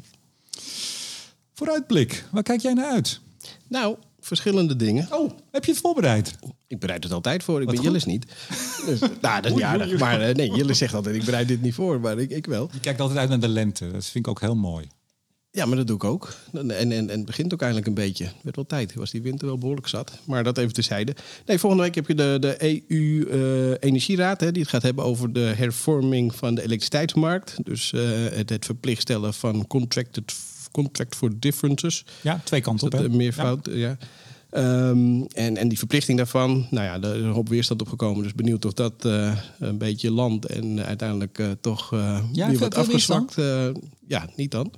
[1.54, 3.20] Vooruitblik, waar kijk jij naar uit?
[3.68, 5.08] Nou, verschillende dingen.
[5.10, 6.34] Oh, heb je het voorbereid?
[6.66, 7.60] Ik bereid het altijd voor.
[7.60, 8.26] Ik Wat ben Jillis niet.
[8.86, 9.98] Dus, nou, dat is niet aardig.
[9.98, 12.00] Maar uh, nee, Jillis zegt altijd, ik bereid dit niet voor.
[12.00, 12.68] Maar ik, ik wel.
[12.72, 13.90] Je kijkt altijd uit naar de lente.
[13.90, 14.86] Dat vind ik ook heel mooi.
[15.50, 16.34] Ja, maar dat doe ik ook.
[16.52, 18.24] En, en, en het begint ook eigenlijk een beetje.
[18.24, 18.94] Het werd wel tijd.
[18.94, 20.12] Was die winter wel behoorlijk zat.
[20.24, 21.14] Maar dat even tezijde.
[21.46, 24.42] Nee, volgende week heb je de, de EU-energieraad.
[24.42, 27.56] Uh, die het gaat hebben over de hervorming van de elektriciteitsmarkt.
[27.62, 30.34] Dus uh, het, het verplicht stellen van contracted
[30.74, 32.04] Contract for Differences.
[32.20, 32.92] Ja, twee kanten op.
[32.92, 33.08] Hè?
[33.08, 33.74] Meervoud, ja.
[33.74, 33.96] ja.
[34.88, 38.22] Um, en, en die verplichting daarvan, nou ja, er is een hoop weerstand opgekomen.
[38.22, 42.58] Dus benieuwd of dat uh, een beetje land en uiteindelijk uh, toch uh, ja, weer
[42.58, 43.34] wat afgezwakt.
[44.06, 44.72] ja, niet dan.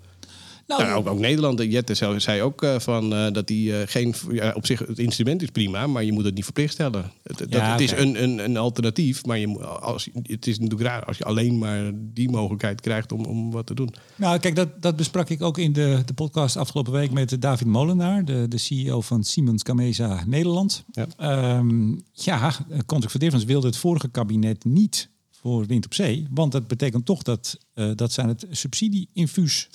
[0.66, 4.14] Nou, nou, ook, ook Nederland, Jette zei ook uh, van, uh, dat die uh, geen...
[4.30, 7.10] Ja, op zich, het instrument is prima, maar je moet het niet verplicht stellen.
[7.22, 11.04] Het, dat, het is een, een, een alternatief, maar je, als, het is natuurlijk raar
[11.04, 13.94] als je alleen maar die mogelijkheid krijgt om, om wat te doen.
[14.16, 17.66] Nou, kijk, dat, dat besprak ik ook in de, de podcast afgelopen week met David
[17.66, 20.84] Molenaar, de, de CEO van Siemens Gamesa Nederland.
[20.92, 22.52] Ja, um, ja
[22.86, 27.04] Contract for Difference wilde het vorige kabinet niet voor wind op zee, want dat betekent
[27.04, 27.58] toch dat,
[27.94, 29.68] dat zijn het subsidieinfuus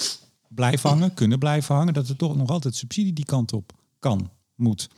[0.55, 4.29] blijven hangen, kunnen blijven hangen, dat er toch nog altijd subsidie die kant op kan,
[4.55, 4.89] moet.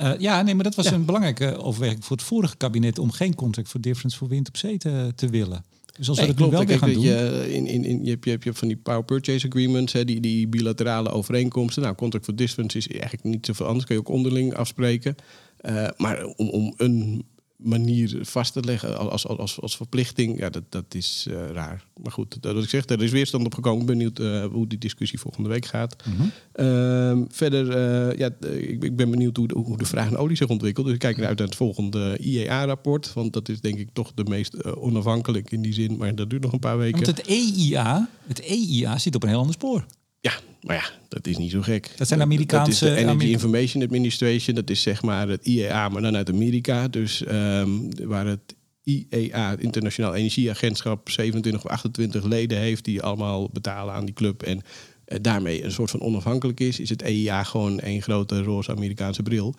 [0.00, 3.34] Uh, ja, nee, maar dat was een belangrijke overweging voor het vorige kabinet om geen
[3.34, 5.64] contract for difference voor wind op zee te, te willen.
[5.96, 7.02] Dus als we dat wel weer gaan doen.
[7.02, 9.92] Je, in, in, in, je, hebt, je, hebt, je hebt van die power purchase agreements,
[9.92, 11.82] hè, die, die bilaterale overeenkomsten.
[11.82, 13.84] Nou, contract for difference is eigenlijk niet zoveel anders.
[13.84, 15.14] Kun je ook onderling afspreken.
[15.60, 17.24] Uh, maar om, om een
[17.56, 21.84] manier vast te leggen als, als, als, als verplichting, ja, dat, dat is uh, raar.
[22.02, 23.86] Maar goed, dat ik zeg, er is weerstand op gekomen.
[23.86, 25.96] Benieuwd uh, hoe die discussie volgende week gaat.
[26.06, 26.32] Mm -hmm.
[26.66, 30.48] uh, verder, ja, ik, ik, ben benieuwd hoe de, hoe de vraag naar olie zich
[30.48, 30.86] ontwikkelt.
[30.86, 33.12] Dus ik kijk uit naar het volgende IEA-rapport.
[33.12, 35.96] Want dat is denk ik toch de meest onafhankelijk in die zin.
[35.96, 37.04] Maar dat duurt nog een paar weken.
[37.04, 39.86] Want het EIA, het EIA zit op een heel ander spoor.
[40.26, 41.90] Ja, maar ja, dat is niet zo gek.
[41.96, 42.84] Dat zijn Amerikaanse...
[42.84, 44.54] Dat is de Energy Information Administration.
[44.54, 46.88] Dat is zeg maar het IEA, maar dan uit Amerika.
[46.88, 52.84] Dus um, waar het IEA, het Internationaal Energieagentschap, 27 of 28 leden heeft...
[52.84, 54.62] die allemaal betalen aan die club en
[55.06, 59.54] daarmee een soort van onafhankelijk is, is het EIA gewoon een grote roze Amerikaanse bril.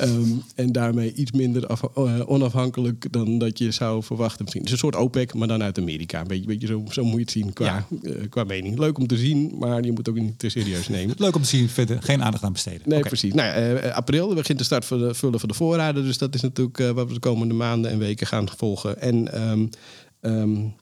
[0.00, 4.42] Um, en daarmee iets minder af, uh, onafhankelijk dan dat je zou verwachten.
[4.42, 4.62] Misschien.
[4.62, 6.20] Het is een soort OPEC, maar dan uit Amerika.
[6.20, 7.86] Een beetje, beetje zo, zo moet je het zien qua, ja.
[8.02, 8.78] uh, qua mening.
[8.78, 11.14] Leuk om te zien, maar je moet ook niet te serieus nemen.
[11.18, 12.82] Leuk om te zien, verder geen aandacht aan besteden.
[12.84, 13.08] Nee, okay.
[13.08, 13.34] precies.
[13.34, 16.04] Nou, april begint de start voor de vullen van de voorraden.
[16.04, 19.00] Dus dat is natuurlijk wat we de komende maanden en weken gaan volgen.
[19.00, 19.70] En um,
[20.20, 20.74] um,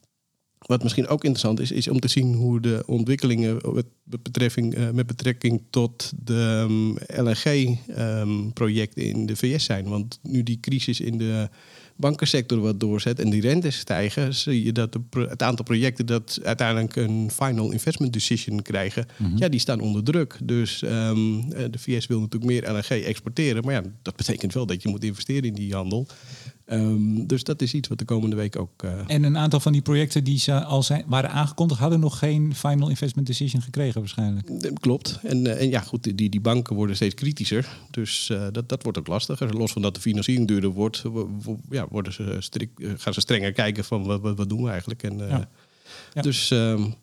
[0.67, 3.87] wat misschien ook interessant is, is om te zien hoe de ontwikkelingen met
[4.23, 6.97] betrekking, uh, met betrekking tot de um,
[7.27, 9.89] LNG-projecten um, in de VS zijn.
[9.89, 11.49] Want nu die crisis in de
[11.97, 16.41] bankensector wat doorzet en die rentes stijgen, zie je dat de, het aantal projecten dat
[16.43, 19.39] uiteindelijk een final investment decision krijgen, mm -hmm.
[19.39, 20.39] ja, die staan onder druk.
[20.43, 24.83] Dus um, de VS wil natuurlijk meer LNG exporteren, maar ja, dat betekent wel dat
[24.83, 26.07] je moet investeren in die handel.
[26.73, 28.83] Um, dus dat is iets wat de komende week ook.
[28.85, 28.91] Uh...
[29.07, 32.55] En een aantal van die projecten die ze al zijn, waren aangekondigd, hadden nog geen
[32.55, 34.51] final investment decision gekregen, waarschijnlijk.
[34.81, 35.19] Klopt.
[35.23, 37.69] En, uh, en ja, goed, die, die banken worden steeds kritischer.
[37.91, 39.57] Dus uh, dat, dat wordt ook lastiger.
[39.57, 41.03] Los van dat de financiering duurder wordt,
[41.71, 45.03] ja, worden ze strikt, gaan ze strenger kijken van wat, wat, wat doen we eigenlijk.
[45.03, 45.49] En, ja.
[46.15, 46.23] Ja.
[46.23, 46.51] Dus.
[46.51, 46.95] Um,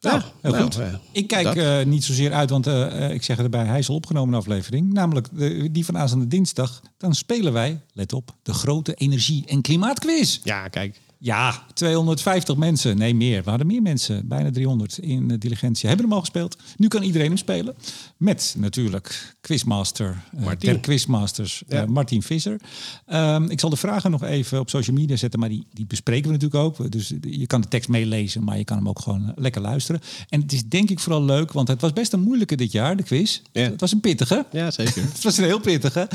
[0.00, 0.78] nou, heel nou, goed.
[0.78, 3.94] Uh, ik kijk uh, niet zozeer uit, want uh, ik zeg erbij, hij is al
[3.94, 4.92] opgenomen een aflevering.
[4.92, 6.82] Namelijk de, die van aanstaande dinsdag.
[6.96, 10.40] Dan spelen wij, let op, de grote energie- en klimaatquiz.
[10.42, 11.00] Ja, kijk.
[11.18, 12.96] Ja, 250 mensen.
[12.98, 13.42] Nee, meer.
[13.42, 14.28] We hadden meer mensen.
[14.28, 15.88] Bijna 300 in uh, Diligentia.
[15.88, 16.56] Hebben hem al gespeeld.
[16.76, 17.74] Nu kan iedereen hem spelen.
[18.16, 21.82] Met natuurlijk quizmaster, uh, der quizmasters, ja.
[21.82, 22.60] uh, Martin Visser.
[23.12, 26.26] Um, ik zal de vragen nog even op social media zetten, maar die, die bespreken
[26.26, 26.92] we natuurlijk ook.
[26.92, 30.00] Dus je kan de tekst meelezen, maar je kan hem ook gewoon lekker luisteren.
[30.28, 32.96] En het is denk ik vooral leuk, want het was best een moeilijke dit jaar,
[32.96, 33.40] de quiz.
[33.52, 33.62] Ja.
[33.62, 34.46] Het was een pittige.
[34.52, 35.02] Ja, zeker.
[35.12, 36.08] het was een heel pittige.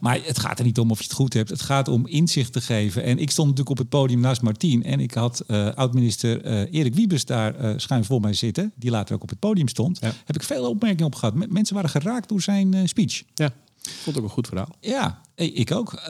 [0.00, 1.50] Maar het gaat er niet om of je het goed hebt.
[1.50, 3.02] Het gaat om inzicht te geven.
[3.02, 4.82] En ik stond natuurlijk op het podium naast Martien.
[4.82, 8.72] En ik had uh, oud-minister uh, Erik Wiebes daar uh, schuin voor mij zitten.
[8.76, 9.98] Die later ook op het podium stond.
[10.00, 10.12] Ja.
[10.24, 11.48] Heb ik veel opmerkingen op gehad.
[11.48, 13.22] Mensen waren geraakt door zijn speech.
[13.34, 14.76] Ja, vond ook een goed verhaal.
[14.80, 16.02] Ja, ik ook.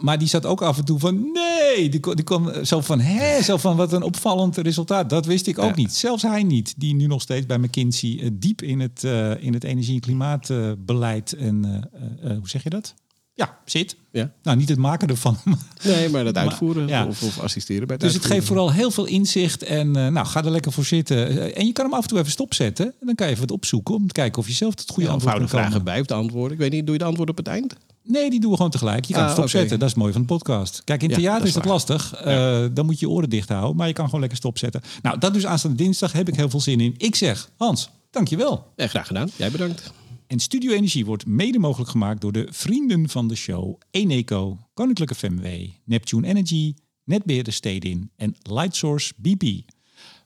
[0.00, 1.88] maar die zat ook af en toe van nee.
[1.88, 5.10] Die, die kwam zo van hè, zo van wat een opvallend resultaat.
[5.10, 5.76] Dat wist ik ook ja.
[5.76, 5.94] niet.
[5.94, 6.74] Zelfs hij niet.
[6.76, 9.02] Die nu nog steeds bij McKinsey diep in het,
[9.40, 11.88] in het energie- en klimaatbeleid en
[12.20, 12.94] hoe zeg je dat?
[13.36, 13.96] Ja, zit.
[14.12, 14.32] Ja.
[14.42, 15.36] Nou, niet het maken ervan.
[15.82, 17.06] Nee, maar het uitvoeren maar, ja.
[17.06, 19.62] of, of, assisteren bij het Dus het geeft vooral heel veel inzicht.
[19.62, 21.32] En uh, nou, ga er lekker voor zitten.
[21.32, 22.86] Uh, en je kan hem af en toe even stopzetten.
[22.86, 25.08] En dan kan je even wat opzoeken om te kijken of je zelf het goede
[25.08, 26.52] ja, antwoord kan vragen bij of de antwoorden.
[26.52, 27.76] Ik weet niet, doe je de antwoord op het eind?
[28.02, 29.04] Nee, die doen we gewoon tegelijk.
[29.04, 29.66] Je kan ah, stopzetten.
[29.66, 29.78] Okay.
[29.78, 30.82] Dat is mooi van de podcast.
[30.84, 32.26] Kijk, in theater dat is, is dat lastig.
[32.26, 33.76] Uh, dan moet je je oren dicht houden.
[33.76, 34.80] Maar je kan gewoon lekker stopzetten.
[35.02, 36.94] Nou, dat dus aanstaande dinsdag heb ik heel veel zin in.
[36.96, 38.72] Ik zeg, Hans, dankjewel.
[38.76, 39.30] Ja, graag gedaan.
[39.36, 39.92] Jij bedankt.
[40.26, 45.14] En Studio Energie wordt mede mogelijk gemaakt door de vrienden van de show Eneco, Koninklijke
[45.14, 45.46] FMW,
[45.84, 46.74] Neptune Energy,
[47.04, 49.42] Netbeheerder Stedin en Lightsource BP.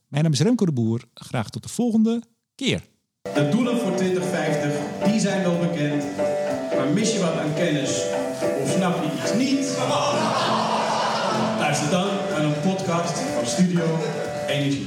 [0.08, 1.04] Mijn naam is Remco de Boer.
[1.14, 2.22] Graag tot de volgende
[2.54, 2.82] keer.
[3.34, 4.72] De doelen voor 2050,
[5.04, 6.04] die zijn wel bekend.
[6.76, 7.90] Maar mis je wat aan kennis
[8.62, 9.76] of snap je iets niet?
[11.58, 13.98] Luister dan naar een podcast van Studio
[14.48, 14.86] Energie.